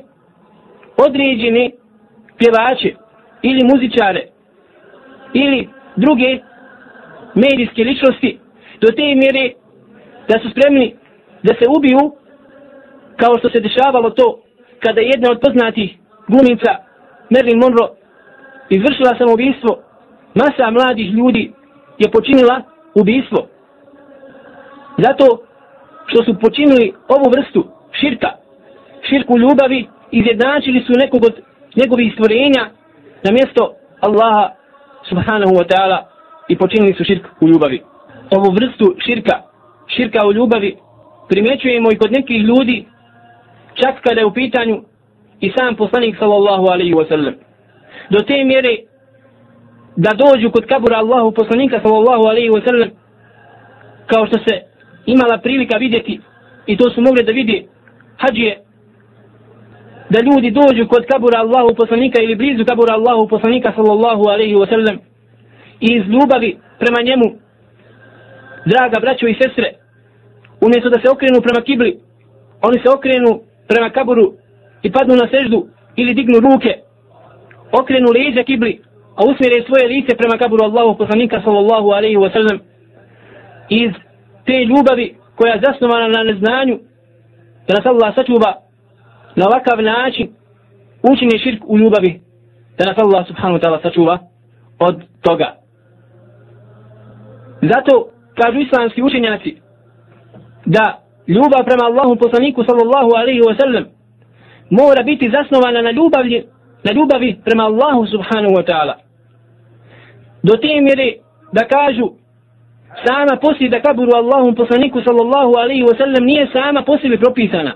[1.06, 1.70] određene
[2.38, 2.94] pjevače
[3.42, 4.22] ili muzičare
[5.32, 6.38] ili druge
[7.34, 8.38] medijske ličnosti
[8.80, 9.44] do te mjere
[10.28, 10.96] da su spremni
[11.42, 12.02] da se ubiju
[13.16, 14.40] kao što se dešavalo to
[14.84, 15.90] kada jedna od poznatih
[16.28, 16.72] glumica
[17.30, 17.88] Marilyn Monroe
[18.70, 19.72] izvršila samoubistvo.
[20.34, 21.52] Masa mladih ljudi
[21.98, 22.62] je počinila
[22.94, 23.46] ubistvo.
[24.98, 25.26] Zato
[26.06, 27.60] što su počinili ovu vrstu
[28.00, 28.30] širka
[29.08, 31.34] širku ljubavi izjednačili su nekog od
[31.76, 32.64] njegovih stvorenja
[33.24, 34.50] na mjesto Allaha
[35.08, 36.13] subhanahu wa ta'ala
[36.48, 37.82] i počinili su širk u ljubavi.
[38.36, 39.42] Ovu vrstu širka,
[39.86, 40.76] širka u ljubavi,
[41.28, 42.86] primjećujemo i kod nekih ljudi,
[43.74, 44.82] čak kada je u pitanju
[45.40, 47.34] i sam poslanik sallallahu alaihi wasallam.
[48.10, 48.76] Do te mjere
[49.96, 52.90] da dođu kod kabura Allahu poslanika sallallahu alaihi wasallam,
[54.06, 54.54] kao što se
[55.06, 56.20] imala prilika vidjeti
[56.66, 57.66] i to su mogli da vidi
[58.18, 58.64] hađije
[60.10, 64.86] da ljudi dođu kod kabura Allahu poslanika ili blizu kabura Allahu poslanika sallallahu alaihi wasallam,
[64.86, 65.13] sallam
[65.80, 67.24] i iz ljubavi prema njemu
[68.66, 69.68] draga braćo i sestre
[70.60, 71.98] umjesto da se okrenu prema kibli
[72.62, 74.26] oni se okrenu prema kaburu
[74.82, 76.72] i padnu na seždu ili dignu ruke
[77.72, 78.80] okrenu leđa kibli
[79.16, 82.58] a usmjere svoje lice prema kaburu Allahu poslanika sallallahu alaihi wa sallam
[83.68, 83.90] iz
[84.46, 86.78] te ljubavi koja je zasnovana na neznanju
[87.68, 88.52] da nas Allah sačuva
[89.36, 90.28] na ovakav način
[91.02, 92.20] učini širk u ljubavi
[92.78, 94.18] da nas Allah subhanahu wa ta'ala sačuva
[94.78, 95.63] od toga.
[97.72, 98.08] Zato
[98.40, 99.56] kažu islamski učenjaci
[100.66, 100.84] da
[101.28, 103.84] ljubav prema Allahu poslaniku sallallahu alaihi wa sallam
[104.70, 106.44] mora biti zasnovana na ljubavi,
[106.84, 108.94] na ljubavi prema Allahu subhanahu wa ta'ala.
[110.42, 111.08] Do te mjere
[111.52, 112.06] da kažu
[113.06, 117.72] sama poslije da kaburu Allahu poslaniku sallallahu alaihi wa sallam nije sama poslije propisana.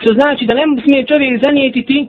[0.00, 2.08] Što znači da ne smije čovjek zanijetiti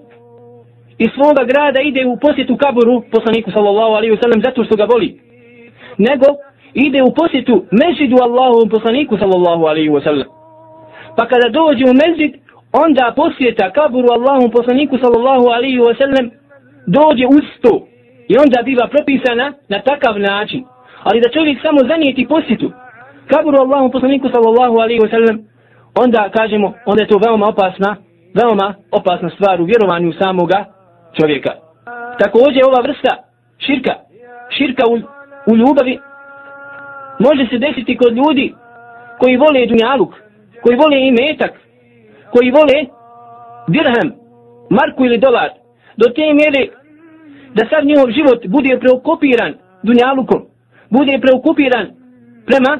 [0.97, 4.85] iz svoga grada ide u posjetu kaburu poslaniku sallallahu alaihi wa sallam zato što ga
[4.93, 5.09] voli.
[5.97, 6.27] Nego
[6.73, 10.27] ide u posjetu mezidu Allahu poslaniku sallallahu alaihi wasallam.
[11.17, 12.31] Pa kada dođe u mezid,
[12.83, 16.29] onda posjeta kaburu Allahu poslaniku sallallahu alaihi wasallam
[16.87, 17.87] dođe uz to.
[18.27, 20.63] I onda biva propisana na takav način.
[21.03, 22.71] Ali da čovjek samo zanijeti posjetu
[23.27, 25.37] kaburu Allahu poslaniku sallallahu alaihi wasallam
[26.03, 27.95] onda kažemo, onda je to veoma opasna,
[28.39, 30.65] veoma opasna stvar u vjerovanju samoga
[31.19, 31.51] čovjeka.
[32.19, 33.13] Također ova vrsta
[33.65, 33.93] širka,
[34.57, 34.95] širka u,
[35.51, 35.99] u ljubavi,
[37.19, 38.53] može se desiti kod ljudi
[39.19, 40.13] koji vole dunjaluk,
[40.63, 41.53] koji vole i metak,
[42.31, 42.77] koji vole
[43.67, 44.09] dirham,
[44.69, 45.49] marku ili dolar,
[45.97, 46.67] do te mjere
[47.53, 49.53] da sad njihov život bude preokupiran
[49.83, 50.41] dunjalukom,
[50.89, 51.87] bude preokupiran
[52.45, 52.79] prema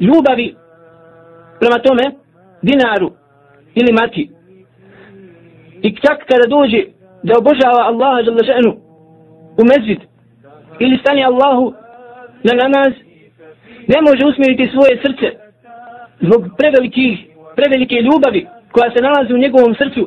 [0.00, 0.54] ljubavi,
[1.60, 2.04] prema tome
[2.62, 3.10] dinaru
[3.74, 4.30] ili mati.
[5.82, 6.84] I čak kada dođe
[7.22, 8.70] da obožava Allaha žele ženu
[9.60, 10.00] u mezid
[10.78, 11.74] ili stane Allahu
[12.44, 12.92] na namaz,
[13.92, 15.26] ne može usmjeriti svoje srce
[16.20, 17.14] zbog prevelikih,
[17.56, 20.02] prevelike ljubavi koja se nalazi u njegovom srcu.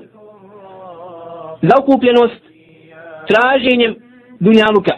[1.68, 2.42] Za okupljenost
[3.30, 3.92] traženjem
[4.40, 4.96] dunjaluka.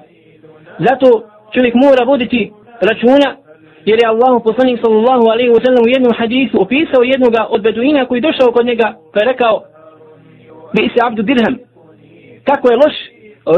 [0.88, 1.08] Zato
[1.54, 2.52] čovjek mora voditi
[2.90, 3.30] računa
[3.90, 8.06] jer je Allahu poslanik sallallahu alaihi wa sallam u jednom hadisu opisao jednoga od beduina
[8.06, 9.56] koji došao kod njega pa je rekao
[10.74, 11.56] bi se abdu dirham.
[12.44, 12.96] Kako je loš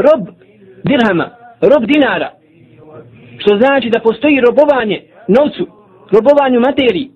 [0.06, 0.22] rob
[0.84, 1.26] dirhama,
[1.60, 2.30] rob dinara.
[3.38, 5.02] Što znači da postoji robovanje
[5.36, 5.64] novcu,
[6.14, 7.10] robovanju materiji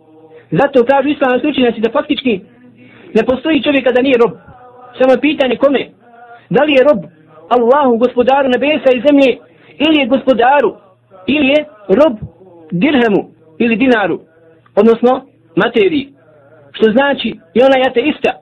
[0.51, 2.41] zato kažu islamski slučenjaci da faktički
[3.17, 4.33] ne postoji čovjeka da nije rob
[4.99, 5.83] samo pitanje kome
[6.51, 7.01] da li je rob
[7.57, 9.31] Allahu gospodaru nebesa i zemlje
[9.85, 10.71] ili je gospodaru
[11.27, 12.15] ili je rob
[12.71, 13.23] dirhemu
[13.59, 14.21] ili dinaru,
[14.77, 16.09] odnosno materiji.
[16.73, 18.33] Što znači i ona je ateista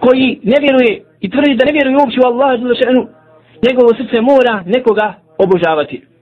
[0.00, 2.56] koji ne vjeruje i tvrdi da ne vjeruje uopće u Allaha
[3.66, 6.13] njegovo srce mora nekoga obožavati.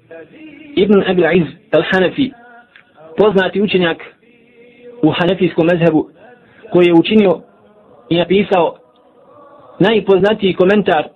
[0.74, 2.32] Ibn Abil Iz al-Hanafi,
[3.16, 3.98] poznati učenjak
[5.02, 6.08] u hanefijskom mezhebu,
[6.72, 7.40] koji je učinio
[8.08, 8.76] i napisao
[9.78, 11.08] najpoznatiji komentar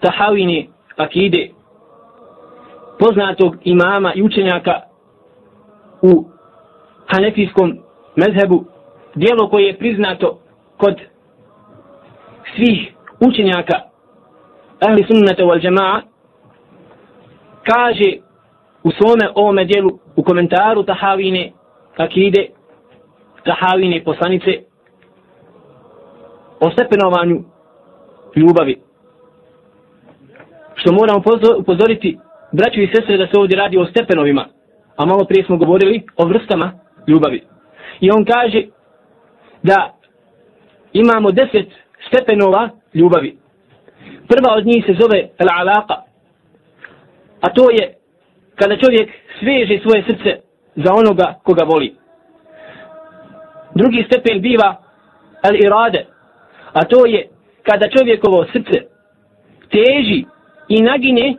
[0.00, 1.50] Tahawini akide
[2.98, 4.80] poznatog imama i učenjaka
[6.02, 6.24] u
[7.06, 7.78] hanefijskom
[8.16, 8.64] mezhebu,
[9.14, 10.38] dijelo koje je priznato
[10.76, 10.94] kod
[12.56, 12.92] svih
[13.28, 13.80] učenjaka
[14.80, 16.00] ahli sunnata wal jama'a,
[17.62, 18.25] kaže
[18.86, 21.52] u svome ovome dijelu u komentaru Tahavine
[21.96, 22.46] akide,
[23.44, 24.50] Tahavine poslanice,
[26.60, 27.44] o stepenovanju
[28.36, 28.76] ljubavi.
[30.74, 31.22] Što moramo
[31.58, 32.18] upozoriti
[32.52, 34.46] braću i sestre da se ovdje radi o stepenovima,
[34.96, 36.72] a malo prije smo govorili o vrstama
[37.06, 37.42] ljubavi.
[38.00, 38.62] I on kaže
[39.62, 39.94] da
[40.92, 41.68] imamo deset
[42.08, 43.38] stepenova ljubavi.
[44.28, 45.96] Prva od njih se zove al-alaka,
[47.40, 47.95] a to je
[48.56, 50.40] kada čovjek sveže svoje srce
[50.76, 51.96] za onoga koga voli.
[53.74, 54.76] Drugi stepen biva
[55.42, 56.06] al-irade,
[56.72, 57.28] a to je
[57.62, 58.78] kada čovjekovo srce
[59.70, 60.24] teži
[60.68, 61.34] i nagine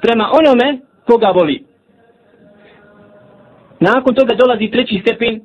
[0.00, 1.64] prema onome koga voli.
[3.80, 5.40] Nakon toga dolazi treći stepen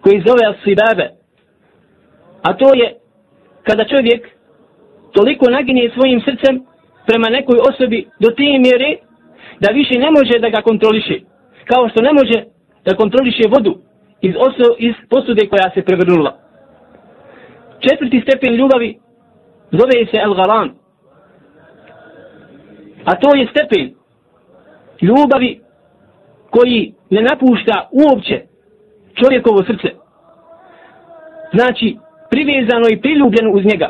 [0.00, 1.08] koji zove al-sibabe,
[2.42, 2.94] a to je
[3.62, 4.28] kada čovjek
[5.12, 6.64] toliko nagine svojim srcem
[7.06, 8.96] prema nekoj osobi do te mjere
[9.60, 11.20] da više ne može da ga kontroliše.
[11.70, 12.44] Kao što ne može
[12.84, 13.78] da kontroliše vodu
[14.20, 16.38] iz, oso, iz posude koja se prevrnula.
[17.80, 18.98] Četvrti stepen ljubavi
[19.70, 20.70] zove se El Galan.
[23.04, 23.94] A to je stepen
[25.00, 25.60] ljubavi
[26.50, 28.42] koji ne napušta uopće
[29.20, 29.88] čovjekovo srce.
[31.54, 31.96] Znači,
[32.30, 33.88] privezano i priljubljeno uz njega.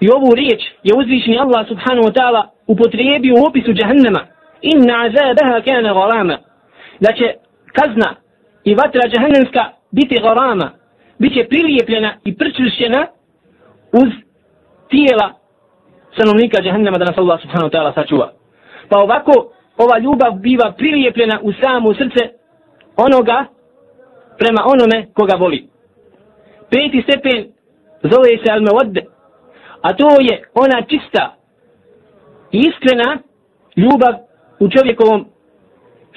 [0.00, 4.37] I ovu riječ je uzvišeni Allah subhanahu wa ta'ala upotrijebio u opisu džahannama.
[4.62, 6.38] Inna azabaha kana garama.
[7.00, 7.34] Da će
[7.72, 8.14] kazna
[8.64, 10.70] i vatra džahannamska biti garama.
[11.18, 13.06] Biće prilijepljena i prčušćena
[13.92, 14.08] uz
[14.90, 15.32] tijela
[16.12, 18.32] stanovnika džahannama da nas Allah subhanahu wa ta'ala sačuva.
[18.88, 22.22] Pa ovako ova ljubav biva prilijepljena u samo srce
[22.96, 23.44] onoga
[24.38, 25.68] prema onome koga voli.
[26.70, 27.46] Peti stepen
[28.02, 29.02] zove se al-mawadde,
[29.82, 31.34] a to je ona čista
[32.52, 33.18] i iskrena
[33.76, 34.27] ljubav
[34.60, 35.26] u čovjekovom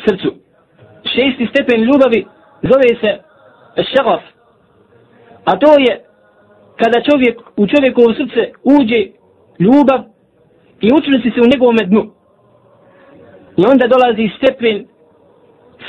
[0.05, 0.33] srcu.
[1.13, 2.25] Šesti stepen ljubavi
[2.61, 3.11] zove se
[3.91, 4.21] šagaf,
[5.45, 6.05] a to je
[6.81, 9.01] kada čovjek u čovjekovo srce uđe
[9.59, 10.01] ljubav
[10.81, 12.03] i učvrsti se u njegovom dnu.
[13.57, 14.87] I onda dolazi stepen,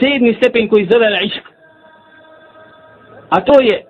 [0.01, 1.45] sedmi stepen koji zove išk.
[3.31, 3.85] A to je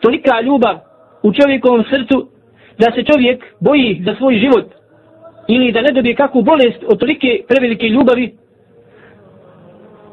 [0.00, 0.76] tolika ljubav
[1.22, 2.28] u čovjekovom srcu
[2.78, 4.77] da se čovjek boji za svoj život
[5.48, 8.36] ili da ne dobije kakvu bolest od tolike prevelike ljubavi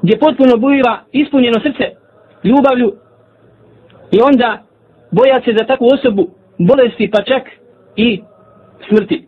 [0.01, 1.85] gdje potpuno bujiva ispunjeno srce
[2.43, 2.93] ljubavlju
[4.11, 4.63] i onda
[5.11, 7.43] boja se za takvu osobu bolesti pa čak
[7.95, 8.21] i
[8.89, 9.27] smrti.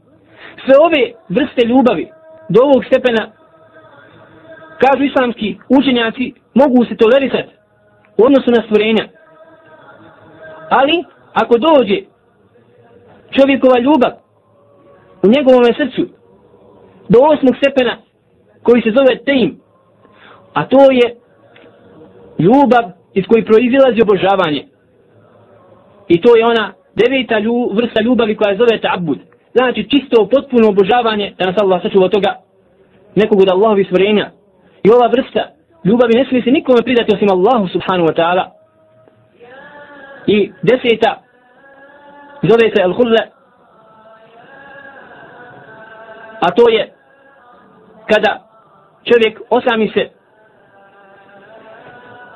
[0.66, 2.08] Sve ove vrste ljubavi
[2.50, 3.32] do ovog stepena
[4.84, 7.54] kažu islamski učenjaci mogu se tolerisati
[8.18, 9.06] u odnosu na stvorenja.
[10.70, 11.98] Ali ako dođe
[13.32, 14.27] čovjekova ljubav
[15.28, 16.04] u njegovom srcu
[17.10, 17.98] do osmog stepena
[18.64, 19.50] koji se zove teim,
[20.54, 21.08] a to je
[22.46, 24.64] ljubav iz koji proizilazi obožavanje.
[26.08, 29.20] I to je ona deveta lju, vrsta ljubavi koja zove ta'bud.
[29.56, 32.32] Znači čisto potpuno obožavanje da nas Allah sačuva od toga
[33.16, 34.32] nekog od Allahovi stvorenja.
[34.84, 35.44] I ova vrsta
[35.84, 38.46] ljubavi ne smije se nikome pridati osim Allahu subhanahu wa ta'ala.
[40.28, 41.12] I deseta
[42.50, 43.37] zove se al-hulle
[46.40, 46.94] a to je
[48.12, 48.48] kada
[49.04, 50.10] čovjek osami se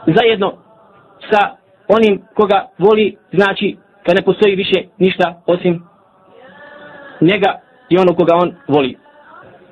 [0.05, 0.53] zajedno
[1.31, 1.55] sa
[1.87, 5.83] onim koga voli, znači kad ne postoji više ništa osim
[7.21, 7.59] njega
[7.89, 8.97] i ono koga on voli.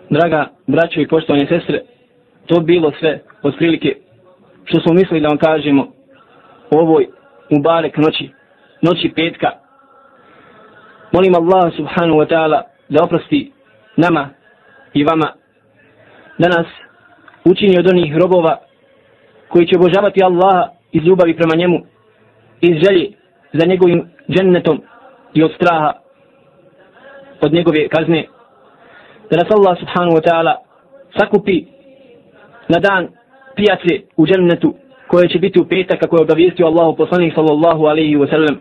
[0.10, 1.82] Draga braćo i poštovane sestre,
[2.46, 3.96] to bilo sve od prilike
[4.66, 5.88] što smo mislili da vam kažemo
[6.72, 7.08] o ovoj
[7.50, 8.30] Mubarek noći,
[8.82, 9.52] noći petka,
[11.12, 13.52] Molim Allah subhanahu wa ta'ala da oprosti
[14.00, 14.30] nama
[14.94, 15.34] i vama
[16.38, 16.68] danas
[17.46, 18.58] učini od onih robova
[19.50, 21.78] koji će obožavati Allaha iz ljubavi prema njemu
[22.62, 23.12] iz želje
[23.54, 24.82] za njegovim džennetom
[25.34, 25.94] i od straha
[27.42, 28.26] od njegove kazne.
[29.32, 30.56] Da nas Allah subhanahu wa ta'ala
[31.18, 31.66] sakupi
[32.68, 33.08] na dan
[33.56, 34.74] pijace u džennetu
[35.08, 38.60] koje će biti u petak kako je obavijestio Allahu poslanik sallallahu alaihi wa sallam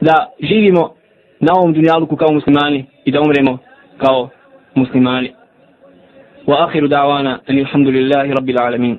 [0.00, 0.94] da živimo
[1.40, 3.58] na ovom dunjaluku kao muslimani i da umremo
[3.98, 4.28] kao
[4.74, 5.32] muslimani.
[6.46, 8.98] Wa akhiru da'wana alhamdulillahi rabbil alamin.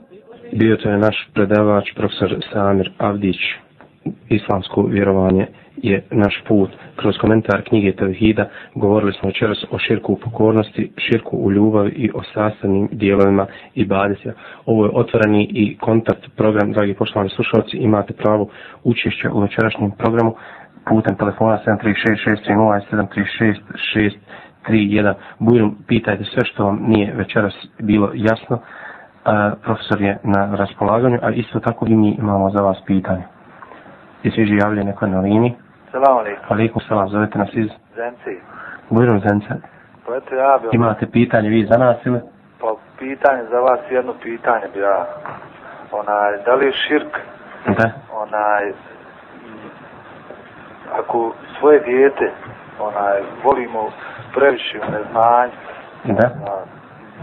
[0.53, 3.37] Bio to je naš predavač profesor Samir Avdić
[4.29, 6.69] islamsko vjerovanje je naš put.
[6.95, 12.09] Kroz komentar knjige Tevhida govorili smo večeras o širku u pokornosti, širku u ljubavi i
[12.13, 14.33] o sastavnim dijelovima i badesja.
[14.65, 18.49] Ovo je otvoreni i kontakt program, dragi poštovani slušalci, imate pravo
[18.83, 20.35] učešća u večerašnjem programu
[20.89, 21.59] putem telefona
[24.67, 25.13] 736-630-736-631.
[25.39, 28.59] Bujrum, pitajte sve što vam nije večeras bilo jasno.
[29.25, 33.23] A, profesor je na raspolaganju, a isto tako i mi imamo za vas pitanje.
[34.23, 35.53] Je sviđi javlje neko na liniji?
[35.91, 36.45] Salam alaikum.
[36.49, 38.39] Alaikum salam, zovete nas iz Zenci.
[38.89, 39.53] Bujrum Zence.
[40.07, 40.67] Pa eto ja bi...
[40.71, 42.19] Imate pitanje vi za nas ili?
[42.61, 42.67] Pa
[42.99, 45.05] pitanje za vas, jedno pitanje bi ja...
[45.91, 47.17] Onaj, da li je širk,
[47.77, 47.91] Da.
[48.13, 48.71] onaj...
[50.99, 52.31] Ako svoje dijete,
[52.79, 53.89] onaj, volimo
[54.33, 55.51] previše u neznanju,
[56.03, 56.27] Da.
[56.27, 56.63] a,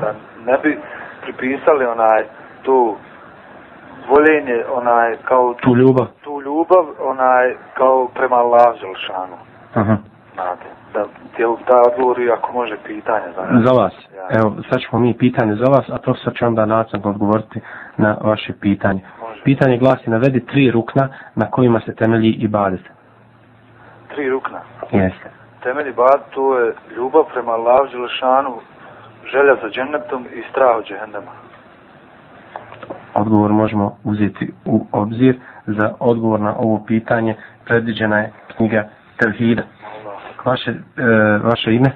[0.00, 0.12] da
[0.46, 0.78] ne bi
[1.22, 2.24] pripisali onaj,
[2.62, 2.96] tu
[4.08, 6.06] voljenje, onaj, kao Tu ljubav.
[6.20, 9.36] tu ljubav, onaj, kao prema Allah Želšanu.
[9.74, 9.96] Aha.
[10.34, 10.62] Znate,
[10.94, 11.04] da
[11.36, 13.64] ti da odgovori ako može pitanje za nas.
[13.64, 13.92] Za vas.
[14.16, 14.40] Ja.
[14.40, 17.60] Evo, sad ćemo mi pitanje za vas, a profesor će onda nastavno odgovoriti
[17.96, 19.00] na vaše pitanje.
[19.20, 19.42] Može.
[19.44, 22.80] Pitanje glasi, navedi tri rukna na kojima se temelji i badet.
[24.08, 24.60] Tri rukna.
[24.90, 25.30] Jeste.
[25.62, 28.60] Temelji bad to je ljubav prema Allahu Đelešanu,
[29.32, 31.32] želja za džennetom i strah od džehennema.
[33.14, 35.40] Odgovor možemo uzeti u obzir.
[35.66, 37.34] Za odgovor na ovo pitanje
[37.64, 39.62] predviđena je knjiga Tevhida.
[40.44, 40.76] Vaše, e,
[41.42, 41.90] vaše ime?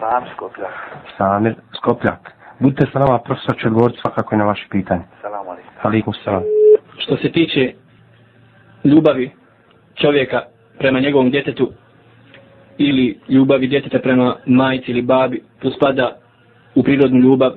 [0.00, 0.68] Sam skoplja.
[1.16, 2.32] Samir Skopljak.
[2.58, 5.02] Budite sa nama, profesor će odgovoriti svakako i na vaše pitanje.
[5.22, 5.46] Salam
[5.82, 6.14] alaikum.
[6.24, 6.42] Salam.
[6.98, 7.72] što se tiče
[8.84, 9.30] ljubavi
[9.94, 10.42] čovjeka
[10.78, 11.72] prema njegovom djetetu
[12.80, 16.16] ili ljubavi djeteta prema majici ili babi, to spada
[16.74, 17.52] u prirodnu ljubav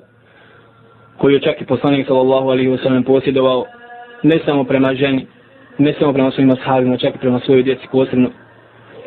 [1.18, 3.66] koju je čak i poslanik sallallahu alaihi wa sallam posjedovao
[4.24, 5.28] ne samo prema ženi,
[5.78, 8.30] ne samo prema svojim ashabima, čak i prema svojoj djeci posebno.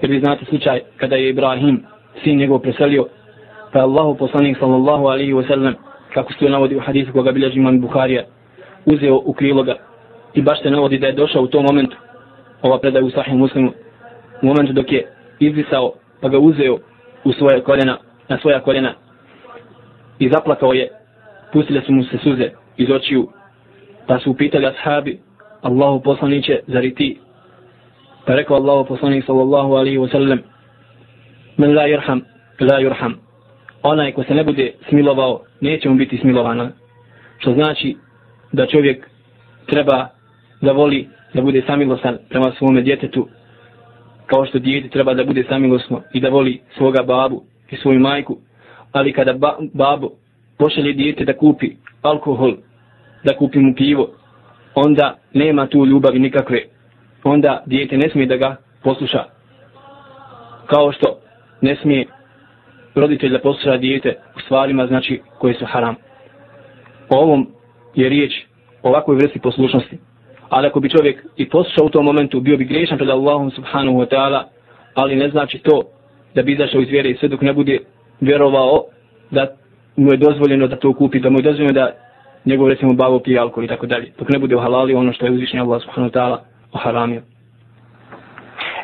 [0.03, 1.83] Jer vi znate slučaj kada je Ibrahim,
[2.25, 3.07] sin njegov preselio,
[3.73, 5.75] pa je Allahu poslanik sallallahu alaihi wa sallam,
[6.15, 8.25] kako se to navodi u hadisu koga bilježi imam Buharija,
[8.87, 9.77] uzeo u krilo ga.
[10.35, 11.97] I baš se navodi da je došao u tom momentu,
[12.63, 13.71] ova predaja u sahih muslimu,
[14.43, 15.07] u momentu dok je
[15.41, 15.93] izvisao,
[16.27, 16.79] pa ga uzeo
[17.25, 17.99] u svoje koljena,
[18.29, 18.95] na svoja koljena
[20.19, 20.89] i zaplakao je,
[21.53, 23.29] pustile su mu se suze iz očiju,
[24.07, 25.21] pa su upitali ashabi,
[25.63, 27.19] Allahu poslaniće, zar i ti?
[28.27, 30.39] Pa rekao Allahu poslanik sallallahu alaihi wa sallam,
[31.57, 32.21] men la yerham,
[32.61, 33.13] la yurham.
[33.83, 36.71] Onaj ko se ne bude smilovao, neće mu biti smilovana.
[37.39, 37.97] Što znači
[38.53, 39.07] da čovjek
[39.67, 40.09] treba
[40.63, 43.29] da voli da bude samilostan prema svome djetetu,
[44.27, 48.39] kao što dijete treba da bude samilosno i da voli svoga babu i svoju majku,
[48.93, 50.11] ali kada ba, babo
[50.59, 51.71] pošalje dijete da kupi
[52.03, 52.57] alkohol,
[53.25, 54.09] da kupi mu pivo,
[54.75, 56.63] onda nema tu ljubavi nikakve.
[57.25, 59.25] Onda dijete ne smije da ga posluša.
[60.67, 61.19] Kao što
[61.61, 62.07] ne smije
[62.95, 65.95] roditelj da posluša dijete u stvarima znači koje su haram.
[67.09, 67.47] O ovom
[67.95, 68.33] je riječ
[68.83, 69.99] o ovakvoj vrsti poslušnosti.
[70.49, 73.97] Ali ako bi čovjek i poslušao u tom momentu, bio bi griješan pred Allahom subhanahu
[73.99, 74.43] wa ta'ala,
[74.95, 75.83] ali ne znači to
[76.35, 77.79] da bi izašao iz vjere i sve dok ne bude
[78.21, 78.85] vjerovao
[79.31, 79.47] da
[79.97, 81.91] mu je dozvoljeno da to kupi, da mu je dozvoljeno da
[82.45, 84.13] njegov recimo babo pije alkohol i tako dalje.
[84.19, 86.39] Dok ne bude uhalalio ono što je uzvišnji Allah subhanahu wa ta'ala
[86.73, 87.23] oharamio.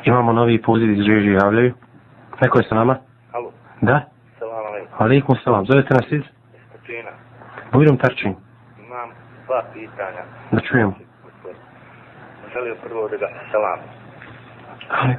[0.05, 1.73] Imamo novi poziv iz režije javljaju.
[2.43, 2.97] Neko je sa nama?
[3.33, 4.01] Halo, Da.
[4.39, 4.97] salam alaikum.
[4.99, 5.67] Alikum salam.
[5.67, 6.23] Zovete nas iz?
[6.69, 7.11] Stačina,
[7.73, 8.35] Bujrom Tarčin.
[8.87, 9.11] imam
[9.47, 10.23] dva pitanja.
[10.53, 10.95] Da čujem.
[12.53, 13.81] Želio prvo da ga salam.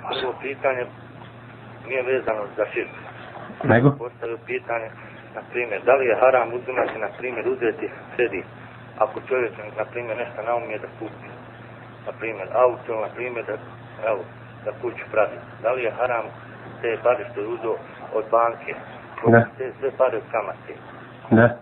[0.09, 0.85] Prvo pitanje
[1.87, 2.89] nije vezano za širk.
[3.63, 3.91] Nego?
[3.91, 4.87] Postavio pitanje,
[5.35, 8.45] na primjer, da li je haram uzimati, na primjer, uzeti kredit
[8.97, 11.29] ako čovjek, na primjer, nešto naumije da kupi.
[12.05, 13.53] Na primjer, auto, na primjer, da,
[14.09, 14.23] evo,
[14.65, 15.37] da kuću pravi.
[15.61, 16.25] Da li je haram
[16.81, 17.75] te pare što je uzeo
[18.13, 18.75] od banke?
[19.27, 19.45] Da.
[19.57, 20.73] Te sve pare od kamate.
[21.31, 21.57] Da.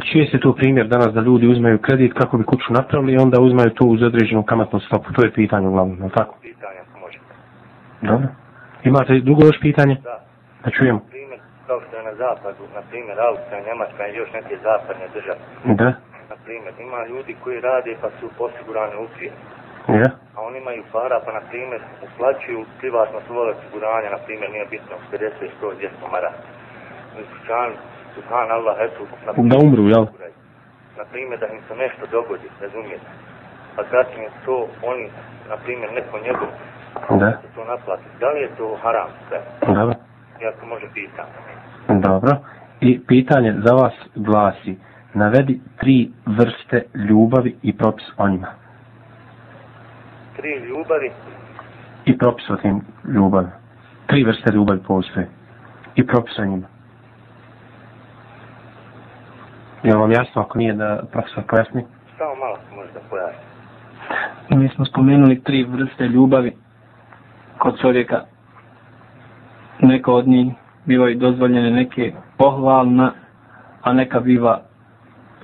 [0.00, 3.40] Čije se to primjer danas da ljudi uzmaju kredit kako bi kuću napravili i onda
[3.40, 5.12] uzmaju to uz određenu kamatnu stopu.
[5.12, 6.34] To je pitanje uglavnom, je tako?
[6.42, 7.18] Pitanje ako može.
[8.02, 8.28] Dobro.
[8.84, 9.94] Imate drugo još pitanje?
[10.02, 10.16] Da.
[10.64, 10.94] Da čujem.
[10.94, 15.06] Na primjer, kao što je na zapadu, na primjer, Austrija, Njemačka i još neke zapadne
[15.14, 15.40] države.
[15.80, 15.90] Da.
[16.32, 19.42] Na primjer, ima ljudi koji rade pa su posigurani u firmi.
[19.88, 20.10] Ja.
[20.34, 24.94] a oni imaju para, pa na primjer uplaćuju privatno svoje osiguranje, na primjer nije bitno
[25.12, 25.30] 50,
[25.62, 25.66] 100,
[26.06, 26.30] 200 mara.
[27.20, 27.22] U
[28.16, 29.06] slučaju, subhan Allah, eto,
[29.42, 30.06] Da umru, jel?
[30.98, 33.06] Na primjer, da im se nešto dogodi, razumijete.
[33.76, 35.08] A zatim je to oni,
[35.48, 36.48] na primjer, neko njegov,
[37.10, 37.16] Da.
[37.26, 38.02] da to naplati.
[38.20, 39.40] Da li je to haram sve?
[39.66, 39.94] Dobro.
[40.42, 41.26] Ja to može pitam.
[42.00, 42.36] Dobro.
[42.80, 44.76] I pitanje za vas glasi,
[45.14, 48.48] navedi tri vrste ljubavi i propis o njima.
[50.36, 51.10] Tri ljubavi
[52.04, 53.48] i propis o tim ljubavi.
[54.06, 55.28] Tri vrste ljubavi postoje.
[55.94, 56.66] I propis o njima.
[59.86, 61.84] Je li vam jasno ako nije da profesor pojasni?
[62.18, 63.44] Samo malo se možda pojasni.
[64.50, 66.56] Mi smo spomenuli tri vrste ljubavi
[67.58, 68.20] kod čovjeka.
[69.80, 70.52] Neka od njih
[70.84, 73.12] bivaju dozvoljene neke pohvalna,
[73.82, 74.60] a neka biva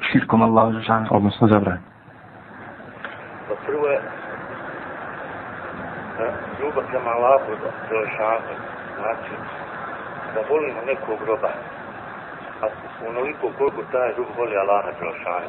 [0.00, 1.06] širkom Allahu Žešanu.
[1.10, 1.86] Odnosno zabranjeno.
[3.48, 4.00] Pa prvo je
[6.18, 6.24] da
[6.60, 7.44] ljubav prema Allahu
[7.88, 8.54] Đelešanu,
[8.98, 9.34] znači
[10.34, 11.48] da volimo nekog groba,
[12.62, 12.68] a
[13.08, 15.48] onoliko koliko taj drug voli Allaha Đelešanu.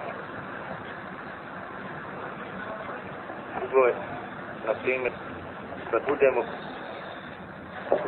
[3.60, 3.94] Drugo je,
[4.68, 5.12] na primjer,
[5.92, 6.42] da budemo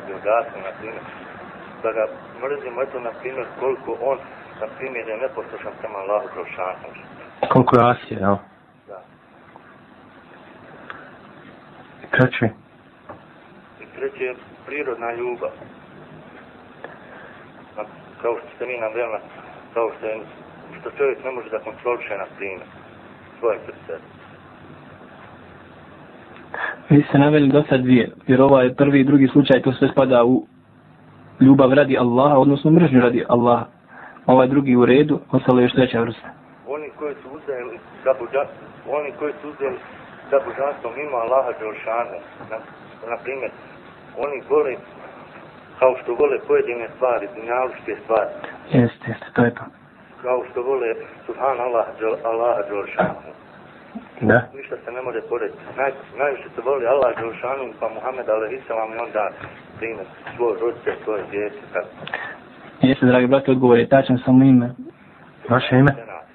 [0.07, 1.03] bi ugasno, na primjer,
[1.83, 2.05] da ga
[2.41, 4.17] mrzimo, eto, na primjer, koliko on,
[4.61, 6.87] na primjer, je neposlušan prema Allahu Đelešanu.
[7.49, 8.35] Koliko je Asije, jel?
[8.87, 8.99] Da.
[12.11, 12.45] Treći.
[13.81, 14.35] I treće je
[14.65, 15.51] prirodna ljubav.
[18.25, 19.19] Kao što ste mi na-
[19.73, 20.19] kao što, je,
[20.79, 22.61] što čovjek ne može da kontroliše, na primjer,
[23.39, 23.93] svoje srce.
[26.89, 29.87] Vi ste naveli do sad dvije, jer ovo je prvi i drugi slučaj, to sve
[29.91, 30.47] spada u
[31.39, 33.65] ljubav radi Allaha, odnosno mržnju radi Allaha.
[34.25, 36.27] Ovaj drugi u redu, ostalo je još treća vrsta.
[36.67, 38.43] Oni koji su uzeli za buđa,
[38.97, 39.77] oni koji su uzeli
[40.31, 42.17] za buđanstvo mimo Allaha Đelšanu,
[42.51, 42.57] na,
[43.09, 43.51] na primjer,
[44.17, 44.75] oni vole
[45.79, 48.29] kao što vole pojedine stvari, dunjaluške stvari,
[48.71, 49.63] Jeste, jeste, to je to.
[50.21, 50.87] kao što vole
[51.25, 53.31] Subhan Allah, Đel, Allaha Đelšanu.
[54.21, 54.41] Da.
[54.57, 55.59] ništa se ne može porediti.
[55.77, 59.29] Naj, najviše se voli Allah Đelšanu pa Muhammed Alehisalam i onda
[59.77, 60.05] primjer
[60.35, 61.87] svoj rodce, svoje djece, tako.
[62.81, 64.69] Jeste, dragi brate, odgovor je tačan samo ime.
[65.49, 65.91] Vaše ime?
[65.91, 66.25] Senat.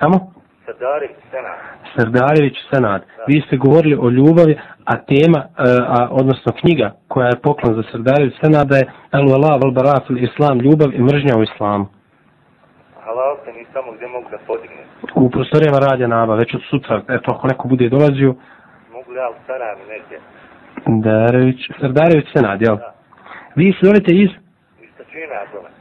[0.00, 0.32] Samo?
[0.78, 1.58] Sadari, Senat.
[1.94, 3.02] Srdarević Senad.
[3.26, 5.48] Vi ste govorili o ljubavi, a tema, e,
[5.96, 10.60] a, odnosno knjiga koja je poklon za Srdarević Senada je El Vala Val Barafil Islam,
[10.60, 11.86] ljubav i mržnja u islamu.
[13.04, 14.82] Halal se ni samo gdje mogu da podigne.
[15.14, 18.34] U prostorijama radija naba, već od sutra, eto, ako neko bude dolazio,
[18.92, 20.16] Mogu li ja u Sarajevu negdje?
[20.86, 22.76] Darević, Srdarević Senad, jel?
[22.76, 22.94] Da.
[23.54, 24.30] Vi se dolite iz,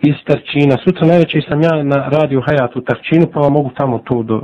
[0.02, 0.76] Iz Tarčina.
[0.84, 4.42] Sutra najveći sam ja na radiju Hayat u Tarčinu, pa vam mogu tamo tu do...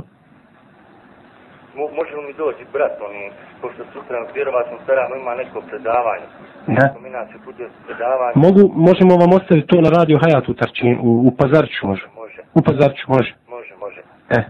[1.76, 3.22] Mo, može li mi doći brat, oni,
[3.62, 6.26] pošto sutra vjerovatno Sarajevu ima neko predavanje.
[6.66, 6.86] Da.
[7.10, 11.30] Inače bude predavanje, Mogu, možemo vam ostaviti to na radiju Hayat u Tarčinu, u, u
[11.40, 12.06] Pazarću može.
[12.22, 13.32] može, U Pazarću može.
[13.54, 14.00] može, može.
[14.38, 14.40] E,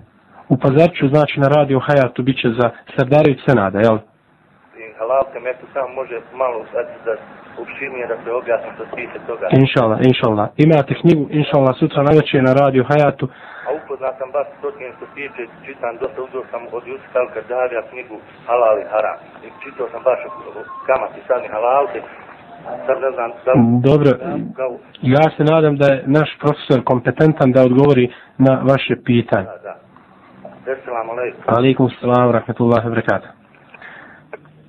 [0.48, 3.98] u Pazarću znači na radiju Hayatu bit će za Srdarević Senada, jel?
[4.80, 7.12] I halal se metu samo može malo eto, da
[7.62, 9.46] upširnije da se objasni što se tiče toga.
[9.62, 10.46] Inšallah, inšallah.
[10.56, 13.26] Imate knjigu, inšallah, sutra najveće na radiju Hayatu.
[13.78, 18.16] Upoznat sam baš s tim što tiče, čitam dosta, uzeo sam od Jusufa Al-Kadarija knjigu
[18.46, 19.18] Halal i Haram.
[19.46, 20.30] I čitao sam baš o
[20.88, 22.00] kamati sadni halalke.
[22.86, 23.60] Sad ne znam da li...
[23.90, 24.10] Dobro,
[24.56, 24.70] Kao,
[25.16, 28.06] ja se nadam da je naš profesor kompetentan da odgovori
[28.38, 29.46] na vaše pitanje.
[29.52, 29.74] da, da.
[30.76, 31.40] Assalamu alaikum.
[31.46, 33.28] Alaikum salam, rahmetullahi wabarakatuh.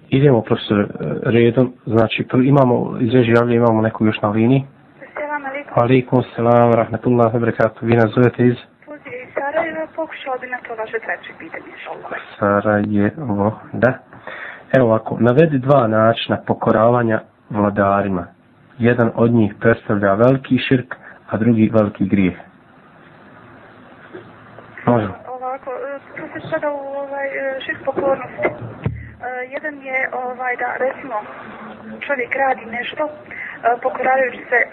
[0.10, 0.88] Idemo, profesor, eh,
[1.24, 1.74] redom.
[1.86, 4.66] Znači, imamo, iz reži javlja imamo nekog još na liniji.
[5.40, 5.74] Alaikum.
[5.84, 7.78] Alaikum salam, rahmetullahi wabarakatuh.
[7.82, 8.56] Vi nas zovete iz
[9.34, 11.74] Sarajeva, pokušao bi na to vaše treće pitanje.
[12.40, 13.94] Sarajevo, da.
[14.74, 17.20] Evo ovako, navedi dva načina pokoravanja
[17.50, 18.28] vladarima.
[18.78, 20.96] Jedan od njih predstavlja veliki širk,
[21.30, 22.38] a drugi veliki grijeh.
[24.86, 25.08] Može.
[25.28, 28.48] Ovako, e, to se sada u ovaj, e, širk pokornosti.
[28.48, 28.52] E,
[29.56, 31.16] Jedan je ovaj, da recimo
[32.08, 33.10] čovjek radi nešto,
[33.64, 34.68] E, pokoravajući se e,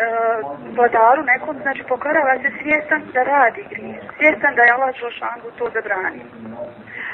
[0.77, 5.71] vladaru nekom, znači pokorava se svjestan da radi grijeh, svjestan da je Allah Đelšanu to
[5.75, 6.27] zabranio.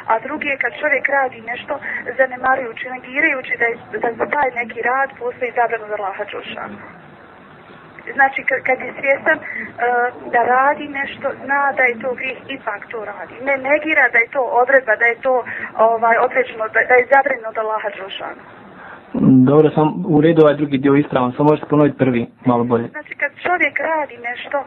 [0.06, 1.78] A drugi je kad čovjek radi nešto
[2.18, 6.78] zanemarujući, negirajući da, je, da za taj neki rad postoji zabrano za Allaha Đelšanu.
[8.14, 9.44] Znači kad, kad je svjestan uh,
[10.32, 13.34] da radi nešto, zna da je to grijeh, ipak to radi.
[13.48, 15.44] Ne negira da je to odredba, da je to
[15.76, 18.42] ovaj određeno, da, da je zabranjeno od Allaha Đelšanu.
[19.20, 22.88] Dobro, sam u redu ovaj drugi dio ispravan, samo možete ponoviti prvi, malo bolje.
[22.88, 24.64] Znači kad čovjek radi nešto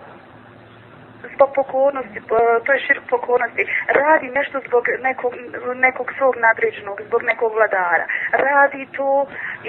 [1.39, 3.63] zbog pokornosti, po- to je širk pokornosti,
[4.01, 5.31] radi nešto zbog nekog,
[5.87, 8.05] nekog svog nadređenog, zbog nekog vladara.
[8.47, 9.11] Radi to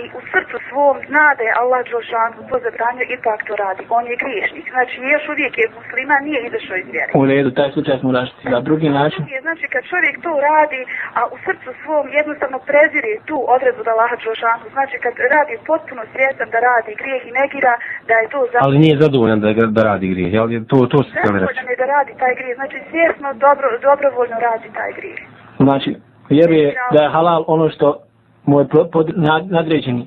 [0.03, 3.83] i u srcu svom zna da je Allah Đelšanu to zabranio, ipak to radi.
[3.99, 4.67] On je griješnik.
[4.75, 7.11] Znači još uvijek je muslima, nije izašao iz vjere.
[7.21, 8.55] U redu, taj slučaj smo raštiti.
[8.57, 9.23] A drugi način?
[9.35, 10.81] Je, znači kad čovjek to radi,
[11.19, 16.03] a u srcu svom jednostavno prezire tu odredbu da Allaha Đelšanu, znači kad radi potpuno
[16.13, 17.75] svjestan da radi grijeh i negira,
[18.09, 18.59] da je to za...
[18.67, 19.49] Ali nije zadovoljan da,
[19.79, 20.47] da radi grijeh, jel?
[20.71, 21.60] To, to htjeli reći.
[21.61, 25.21] Zadovoljan je da radi taj grijeh, znači svjesno, dobro, dobrovoljno radi taj grijeh.
[25.59, 25.97] Znači,
[26.29, 27.97] vjeruje da je halal ono što
[28.47, 30.07] mu je pod, nad, nadređeni.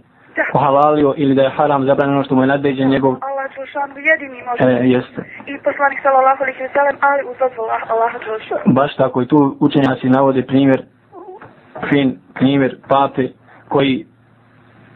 [0.52, 4.64] pohalalio ili da je haram zabranjeno što mu je nadbeđen njegov Allah Đelšanu jedini može.
[4.64, 5.22] e, jeste.
[5.52, 8.74] I poslanik sallallahu alaihi wa ali uz dozvolu Allaha Đelšanu.
[8.80, 10.82] Baš tako i tu učenjaci navode primjer
[11.90, 13.28] fin primjer pape
[13.70, 14.06] koji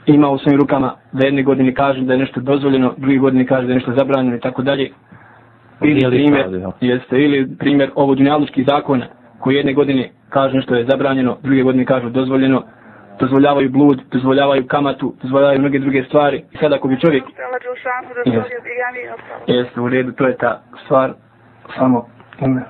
[0.06, 3.66] ima u svojim rukama da jedne godine kaže da je nešto dozvoljeno, drugi godine kaže
[3.68, 4.92] da je nešto zabranjeno i tako dalje.
[5.82, 6.46] Ili primjer,
[6.82, 9.06] jeste, ili primjer ovo dunjalučkih zakona
[9.40, 12.64] koji jedne godine kaže nešto je zabranjeno, druge godine kažu dozvoljeno,
[13.20, 16.44] dozvoljavaju blud, dozvoljavaju kamatu, dozvoljavaju mnoge druge stvari.
[16.52, 18.48] I sad ako bi čovjek, ostalo.
[19.48, 21.14] jeste u redu, to je ta stvar,
[21.78, 22.06] samo
[22.40, 22.62] ime.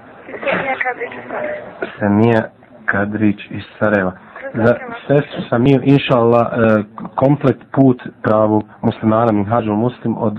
[1.99, 2.43] Samija
[2.85, 4.11] Kadrić iz Sarajeva.
[4.53, 4.75] Za
[5.07, 6.83] sestru Samiju, inša Allah, e,
[7.15, 10.37] komplet put pravog muslimana Minhađul Muslim od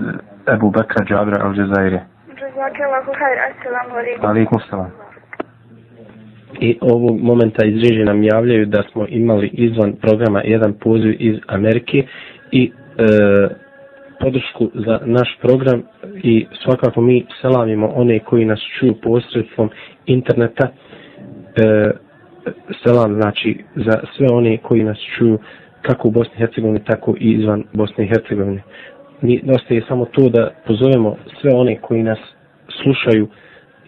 [0.53, 2.05] Ebu Bekra Džabra al Džezairije.
[2.59, 3.93] Jazakallahu hajr, assalamu
[4.29, 4.59] alaikum.
[4.69, 4.91] Salam.
[6.59, 11.35] I ovog momenta iz režije nam javljaju da smo imali izvan programa jedan poziv iz
[11.47, 12.03] Amerike
[12.51, 13.03] i e,
[14.19, 15.83] podršku za naš program
[16.23, 19.69] i svakako mi selamimo one koji nas čuju posredstvom
[20.05, 20.67] interneta.
[20.67, 21.91] E,
[22.83, 25.39] selam znači za sve one koji nas čuju
[25.81, 28.63] kako u Bosni i Hercegovini, tako i izvan Bosne i Hercegovine.
[29.21, 32.19] Mi ostaje samo to da pozovemo sve one koji nas
[32.83, 33.27] slušaju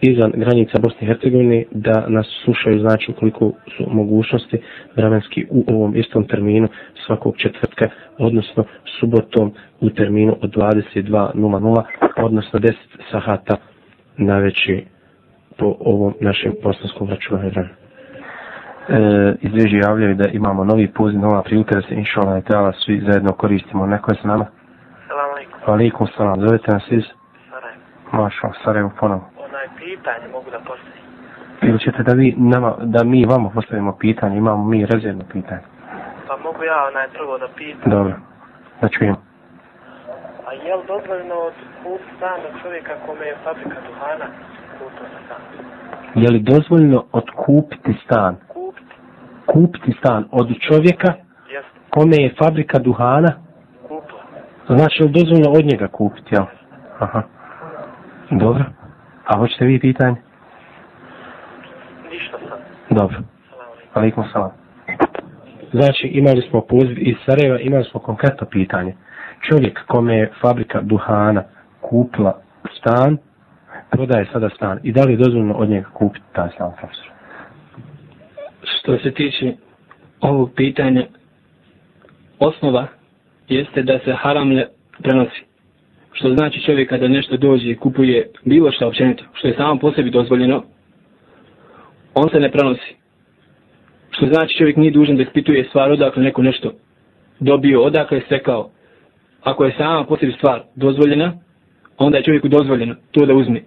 [0.02, 4.58] izvan granica Bosne i Hercegovine da nas slušaju znači ukoliko su mogućnosti
[4.96, 6.68] vremenski u ovom istom terminu
[7.06, 7.88] svakog četvrtka,
[8.18, 8.64] odnosno
[9.00, 11.82] subotom u terminu od 22.00,
[12.16, 12.72] odnosno 10
[13.10, 13.56] sahata
[14.16, 14.84] na veći
[15.58, 17.74] po ovom našem bosanskom računaju vremenu.
[18.88, 22.72] E, iz režije javljaju da imamo novi poziv, nova prilika da se inšalna je trebala
[22.72, 23.86] svi zajedno koristimo.
[23.86, 24.46] Neko je s nama?
[25.08, 25.74] Salam alaikum.
[25.74, 26.40] Alikum salam.
[26.40, 27.21] Zovete nas iz.
[28.12, 29.24] Maša, Sarajevo ponovo.
[29.38, 31.02] Onaj pitanje mogu da postavim.
[31.62, 35.62] Ili ćete da vi nama, da mi vama postavimo pitanje, imamo mi rezervno pitanje.
[36.28, 37.90] Pa mogu ja onaj prvo da pitam.
[37.90, 38.14] Dobro,
[38.80, 39.16] da čujem.
[40.46, 41.52] A je li dozvoljeno od
[41.82, 44.26] kup stana čovjeka kome je fabrika duhana
[44.78, 45.40] kupio stan?
[46.14, 48.36] Je li dozvoljno otkupiti stan?
[48.48, 48.94] Kupiti?
[49.46, 51.12] Kupiti stan od čovjeka
[51.48, 51.70] Jeste.
[51.90, 53.32] kome je fabrika duhana?
[53.88, 54.22] Kupila.
[54.68, 56.44] Znači, je li dozvoljno od njega kupiti, jel?
[56.98, 57.22] Aha.
[58.40, 58.64] Dobro.
[59.24, 60.16] A hoćete vi pitanje?
[62.10, 62.36] Ništa.
[62.90, 63.16] Dobro.
[63.94, 64.50] Alikum salam.
[65.72, 68.94] Znači, imali smo poziv iz Sarajeva, imali smo konkretno pitanje.
[69.48, 71.42] Čovjek kome je fabrika duhana
[71.80, 72.40] kupila
[72.78, 73.18] stan,
[73.90, 74.78] prodaje sada stan.
[74.82, 77.06] I da li je dozvoljeno od njega kupiti taj stan, profesor?
[78.62, 79.52] Što se tiče
[80.20, 81.06] ovog pitanja,
[82.38, 82.86] osnova
[83.48, 84.68] jeste da se haram ne
[85.02, 85.51] prenosi.
[86.12, 89.92] Što znači čovjek kada nešto dođe i kupuje bilo što općenito, što je samo po
[89.92, 90.62] sebi dozvoljeno,
[92.14, 92.94] on se ne prenosi.
[94.10, 96.72] Što znači čovjek nije dužan da ispituje stvar odakle neko nešto
[97.40, 98.70] dobio, odakle je stekao.
[99.42, 101.32] Ako je sama po sebi stvar dozvoljena,
[101.98, 103.62] onda je čovjeku dozvoljeno to da uzme.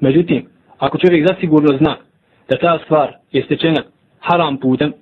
[0.00, 0.46] Međutim,
[0.78, 1.96] ako čovjek zasigurno zna
[2.48, 3.82] da ta stvar je stečena
[4.20, 4.92] haram putem,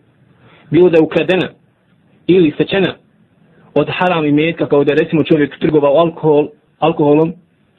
[0.70, 1.48] bilo da je ukradena
[2.26, 2.94] ili stečena
[3.74, 6.48] od haram i metka, kao da je recimo čovjek trgovao alkohol,
[6.80, 7.32] alkoholom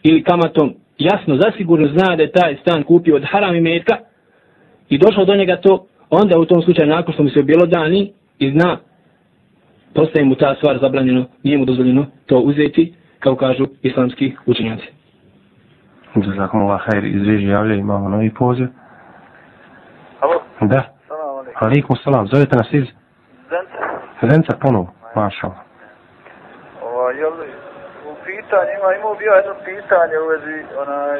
[0.03, 3.95] ili kamatom, jasno, zasigurno zna da je taj stan kupio od haram i metka
[4.89, 8.51] i došao do njega to, onda u tom slučaju nakon što mu se objelodani i
[8.51, 8.77] zna,
[9.93, 14.87] postaje mu ta stvar zabranjeno, nije mu dozvoljeno to uzeti, kao kažu islamski učenjaci.
[16.15, 18.67] Jazakumullah hajr iz režije javljaju, imamo novi poziv.
[20.19, 20.41] Alo?
[20.61, 20.83] Da.
[21.07, 21.67] Salam alaikum.
[21.67, 22.27] Alikum salam.
[22.27, 22.83] Zovete nas iz
[23.49, 23.77] Zence?
[24.21, 24.93] Renca ponovo.
[25.15, 25.47] Maša.
[25.47, 25.57] Allah.
[26.83, 27.31] Ova, jel,
[28.51, 31.19] u pitanju, ima, imao bi ja jedno pitanje u vezi, onaj,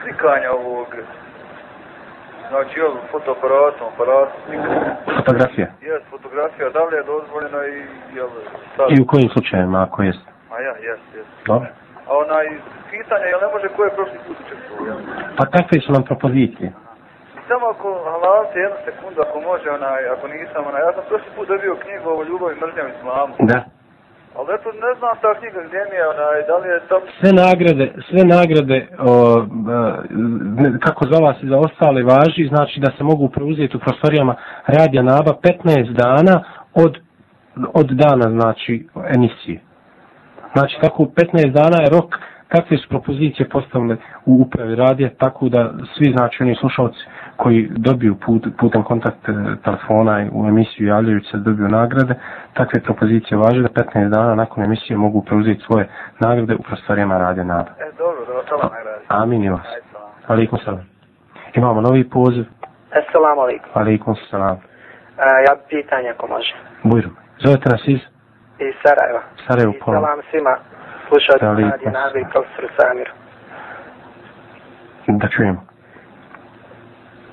[0.00, 0.88] slikanja ovog,
[2.48, 4.92] znači, jel, fotoaparatom, aparatom, slikanja.
[5.16, 5.68] Fotografija.
[5.88, 7.78] Jes, fotografija, da li je dozvoljena i,
[8.16, 8.28] jel,
[8.72, 8.82] šta?
[8.94, 10.24] I u kojim slučajevima, ako jest?
[10.52, 11.26] A ja, jes, jes.
[11.46, 11.68] Dobro.
[12.08, 12.46] A onaj,
[12.90, 14.98] pitanje, jel ne može ko je prošli put učestvovao, jel?
[15.38, 16.68] Pa kakve su nam propozicije?
[17.48, 21.48] Samo ako halalite jednu sekundu, ako može, onaj, ako nisam, onaj, ja sam prošli put
[21.48, 23.34] dobio knjigu o ljubavi, mržnjam i islamu.
[23.52, 23.60] Da.
[24.36, 26.96] Ali eto, ne znam ta knjiga gdje mi je, onaj, da li je to...
[27.20, 29.10] Sve nagrade, sve nagrade, o,
[30.64, 34.34] e, kako za vas i za ostale važi, znači da se mogu preuzeti u prostorijama
[34.66, 35.32] radija naba
[35.64, 36.92] 15 dana od,
[37.80, 39.60] od dana, znači, emisije.
[40.54, 42.08] Znači, tako 15 dana je rok
[42.48, 47.00] kakve su propozicije postavile u upravi radija, tako da svi, znači, oni slušalci
[47.42, 49.32] koji dobiju put, putem kontakt e,
[49.64, 52.14] telefona u emisiju javljaju se dobiju nagrade,
[52.54, 55.88] takve propozicije važe da 15 dana nakon emisije mogu preuzeti svoje
[56.18, 57.70] nagrade u prostorijama radija naba.
[57.78, 59.04] E, dobro, dobro, salam nagradi.
[59.08, 59.66] Amin i vas.
[60.26, 60.86] Alikum salam.
[61.54, 62.44] Imamo novi poziv.
[63.00, 63.70] Assalamu alaikum.
[63.74, 64.56] Alikum salam.
[64.56, 66.54] E, ja pitanje ako može.
[66.82, 67.16] Bujrum.
[67.44, 68.00] Zovete nas iz
[68.58, 69.22] Iz Sarajeva.
[69.46, 70.00] Sarajevo I pola.
[70.00, 70.56] Salam svima
[71.40, 71.70] Salim.
[71.70, 73.12] Radio Nada i profesoru Samiru.
[75.06, 75.69] Da čujem.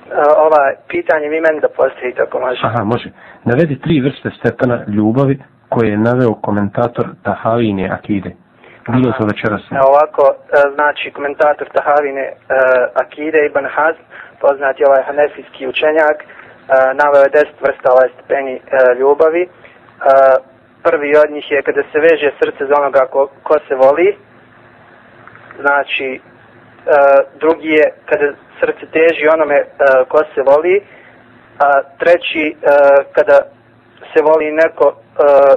[0.08, 0.14] Uh,
[0.46, 2.60] ovaj, pitanje vi meni da postavite ako može.
[2.62, 3.08] Aha, može.
[3.44, 5.38] Navedi tri vrste stepena ljubavi
[5.68, 8.30] koje je naveo komentator Tahavine Akide.
[8.88, 9.62] Bilo to večeras.
[9.70, 10.34] Evo ovako, e,
[10.74, 12.36] znači komentator Tahavine uh,
[13.02, 14.02] Akide Ibn Hazm,
[14.40, 16.18] poznati ovaj hanefijski učenjak,
[17.00, 18.60] naveo je deset vrsta ovaj stepeni
[19.00, 19.48] ljubavi.
[20.82, 24.16] Prvi od njih je kada se veže srce za onoga ko, ko se voli.
[25.60, 26.20] Znači,
[27.40, 29.68] drugi je kada srce teži onome uh,
[30.08, 30.76] ko se voli.
[31.66, 31.66] A
[31.98, 32.60] treći, uh,
[33.16, 33.38] kada
[34.12, 35.54] se voli neko, uh,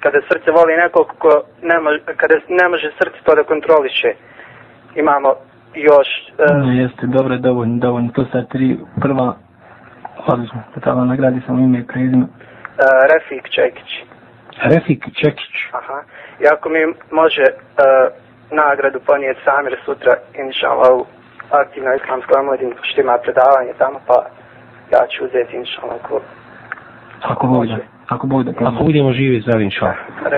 [0.00, 1.32] kada srce voli nekog ko
[1.62, 4.10] ne može, kada ne može srce to da kontroliše.
[4.94, 5.34] Imamo
[5.74, 8.10] još uh, Ne, jeste, dobro, dovoljno, dovoljno.
[8.14, 9.36] To sa tri prva,
[10.26, 12.24] odlično, totalno nagradi sam ime i prezime.
[12.24, 12.28] uh,
[13.12, 13.90] Refik Čekić.
[14.62, 15.54] Refik Čekić.
[15.72, 16.02] Aha.
[16.40, 16.78] I ako mi
[17.10, 17.56] može uh,
[18.50, 21.06] nagradu ponijeti Samir sutra, inša Allah,
[21.51, 24.17] u aktivnoj islamskoj omladini, što ima predavanje tamo, pa
[24.93, 26.21] ja ću uzeti inša Allah ko.
[27.21, 27.77] Ako Bog da,
[28.07, 28.51] ako Bog da.
[28.69, 29.93] Ako budemo živi zdravi inšala.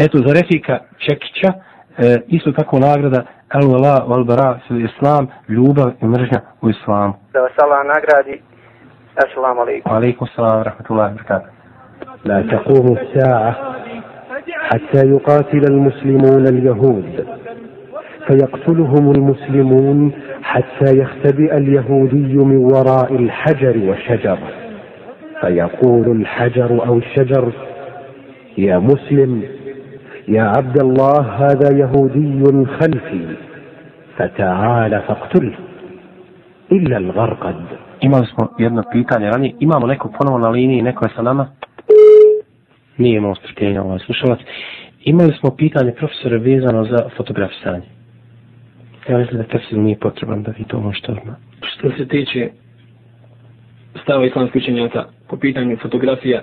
[0.05, 1.49] Eto, za Refika Čekića,
[1.97, 3.21] e, isto tako nagrada
[3.53, 7.13] El Vela Val Bara fil Islam, ljubav i mržnja u islamu.
[7.33, 8.41] Da vas Allah nagradi.
[9.25, 9.91] Assalamu alaikum.
[9.95, 11.61] Alaikum salam, rahmatullahi wa barakatuh.
[12.25, 13.75] لا تقوم الساعة
[14.71, 17.27] حتى يقاتل المسلمون اليهود
[18.26, 20.12] فيقتلهم المسلمون
[20.42, 24.38] حتى يختبئ اليهودي من وراء الحجر والشجر
[25.40, 27.52] فيقول الحجر أو الشجر
[28.58, 29.42] يا مسلم
[30.28, 33.36] يا عبد الله هذا يهودي خلفي
[34.16, 35.54] فتعال فاقتله
[36.72, 37.56] إلا الغرقد
[38.00, 39.54] Imali smo jedno pitanje ranije.
[39.60, 41.46] Imamo nekog ponovo na liniji, neko je sa nama?
[42.98, 44.38] Nije imao strpljenja ovaj slušalac.
[45.04, 47.95] Imali smo pitanje profesore vezano za fotografisanje.
[49.08, 51.34] Ja mislim da tefsir nije potreban da vi to možete odmah.
[51.62, 52.50] Što se tiče
[54.02, 56.42] stava islamskih učenjaka po pitanju fotografija,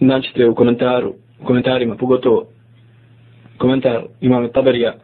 [0.00, 2.46] naćete u komentaru, u komentarima, pogotovo
[3.58, 4.94] komentar imam Taberija,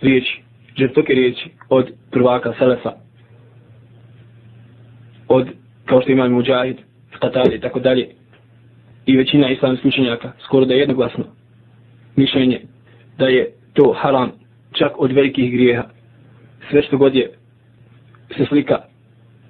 [0.00, 0.42] riječi,
[0.78, 2.92] žestoke riječi od prvaka Selefa,
[5.28, 5.48] od,
[5.84, 6.76] kao što imam Mujahid,
[7.20, 8.08] Katari i tako dalje,
[9.06, 11.24] i većina islamskih učenjaka, skoro da je jednoglasno
[12.16, 12.60] mišljenje
[13.18, 14.39] da je to haram
[14.72, 15.84] čak od velikih grijeha.
[16.70, 17.30] Sve što god je
[18.36, 18.78] se slika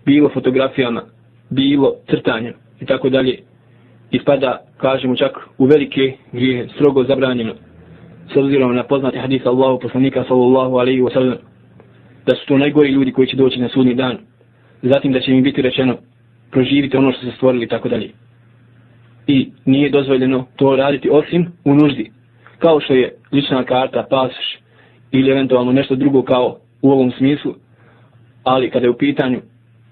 [0.07, 1.03] bilo fotografijama,
[1.51, 3.39] bilo crtanjem i tako dalje,
[4.11, 7.55] ispada, kažemo čak, u velike grijehe, strogo zabranjeno,
[8.33, 11.39] s obzirom na poznati hadis Allahu poslanika sallallahu alaihi wa sallam,
[12.27, 14.19] da su to najgori ljudi koji će doći na sudni dan,
[14.83, 15.97] zatim da će im biti rečeno,
[16.51, 18.11] proživite ono što ste stvorili i tako dalje.
[19.27, 22.11] I nije dozvoljeno to raditi osim u nuždi,
[22.59, 24.59] kao što je lična karta, pasoš
[25.13, 27.55] ili eventualno nešto drugo kao u ovom smislu,
[28.45, 29.41] ali kada je u pitanju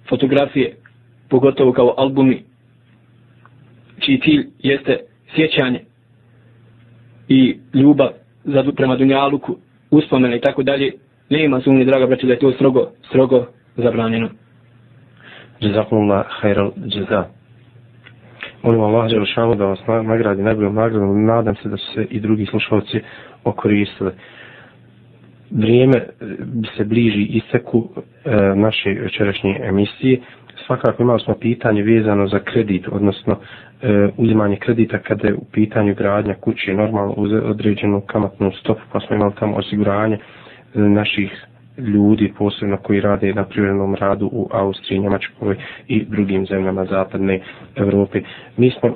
[0.09, 0.77] fotografije,
[1.29, 2.43] pogotovo kao albumi,
[4.01, 4.99] čiji cilj jeste
[5.35, 5.81] sjećanje
[7.29, 8.09] i ljubav
[8.45, 9.57] za, prema Dunjaluku,
[9.91, 10.93] uspomene i tako dalje,
[11.31, 13.47] nema sumnje, draga braća, da je to strogo, strogo
[13.77, 14.29] zabranjeno.
[15.61, 17.25] Jazakumullah khairal jaza.
[18.63, 21.25] Molim Allah Đelšanu da vas nagradi najboljom nagradom.
[21.25, 23.01] Nadam se da su se i drugi slušalci
[23.45, 24.11] okoristili.
[25.53, 26.07] Vrijeme eh,
[26.77, 27.89] se bliži isteku
[28.25, 30.21] e, naše večerašnje emisije.
[30.67, 33.37] Svakako imali smo pitanje vezano za kredit, odnosno
[33.83, 39.01] e, uzimanje kredita kada je u pitanju gradnja kuće normalno uz određenu kamatnu stopu, pa
[39.01, 40.21] smo imali tamo osiguranje e,
[40.79, 41.31] naših
[41.79, 45.57] ljudi posebno koji rade na privrednom radu u Austriji, Njemačkoj
[45.89, 47.41] i drugim zemljama zapadne
[47.77, 48.21] Evrope.
[48.57, 48.93] Mi smo e,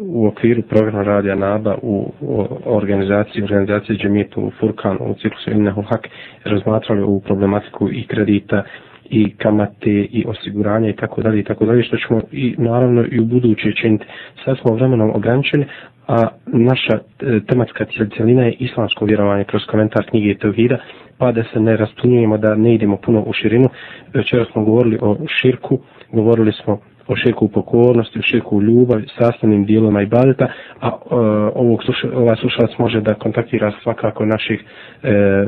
[0.00, 6.08] u okviru programa Radija Naba u, u organizaciji organizacije Džemijetu Furkan u ciklusu Innehu Hak
[6.44, 8.62] razmatrali ovu problematiku i kredita
[9.06, 13.20] i kamate i osiguranja i tako dalje i tako dalje što ćemo i naravno i
[13.20, 14.04] u buduće činiti.
[14.44, 15.64] Sad smo vremenom ograničeni,
[16.08, 17.00] a naša e,
[17.40, 20.78] tematska cijelina je islamsko vjerovanje kroz komentar knjige Tevhida,
[21.18, 23.68] pa da se ne rastunjujemo, da ne idemo puno u širinu.
[24.14, 25.78] Večera smo govorili o širku,
[26.12, 30.46] govorili smo o širku u pokornosti, o širku u ljubavi, sastavnim dijeloma i badeta,
[30.80, 31.14] a e,
[31.54, 34.60] ovog sluša, ovaj slušalac može da kontaktira svakako naših
[35.02, 35.46] e, e,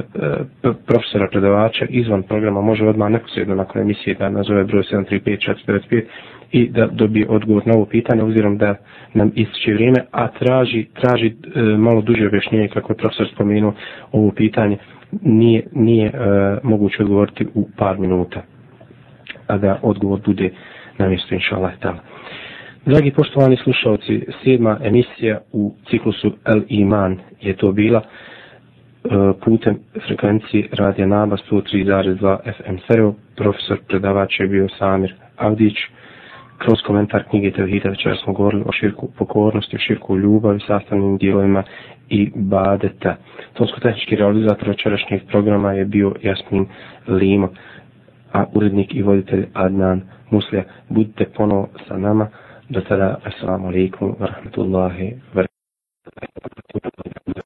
[0.87, 6.03] profesora predavača izvan programa, može odmah neposredno nakon emisije da nazove broj 735495
[6.53, 8.75] i da dobije odgovor na ovo pitanje, obzirom da
[9.15, 13.73] nam ističe vrijeme, a traži, traži e, malo duže objašnjenje, kako je profesor spomenuo
[14.13, 14.77] ovo pitanje,
[15.13, 16.13] nije, nije e,
[16.63, 18.43] moguće odgovoriti u par minuta,
[19.47, 20.51] a da odgovor bude
[20.99, 21.73] na mjestu, inša Allah.
[21.79, 21.99] Tala.
[22.87, 29.09] Dragi poštovani slušalci, sedma emisija u ciklusu El Iman je to bila e,
[29.45, 33.15] putem frekvencije Radija Naba 103.2 FM stereo.
[33.37, 35.75] Profesor predavač je bio Samir Avdić.
[36.59, 41.63] Kroz komentar knjige Tevhida večera smo govorili o širku pokornosti, o širku ljubavi, sastavnim dijelovima
[42.09, 43.17] i badeta.
[43.55, 46.67] Tonsko-tehnički realizator večerašnjeg programa je bio Jasmin
[47.09, 47.49] Limo,
[48.33, 50.01] a urednik i voditelj Adnan
[50.31, 50.65] Muslija.
[50.89, 52.29] Budite ponovo sa nama.
[52.69, 57.43] Do tada, assalamu alaikum wa rahmatullahi wa barakatuh.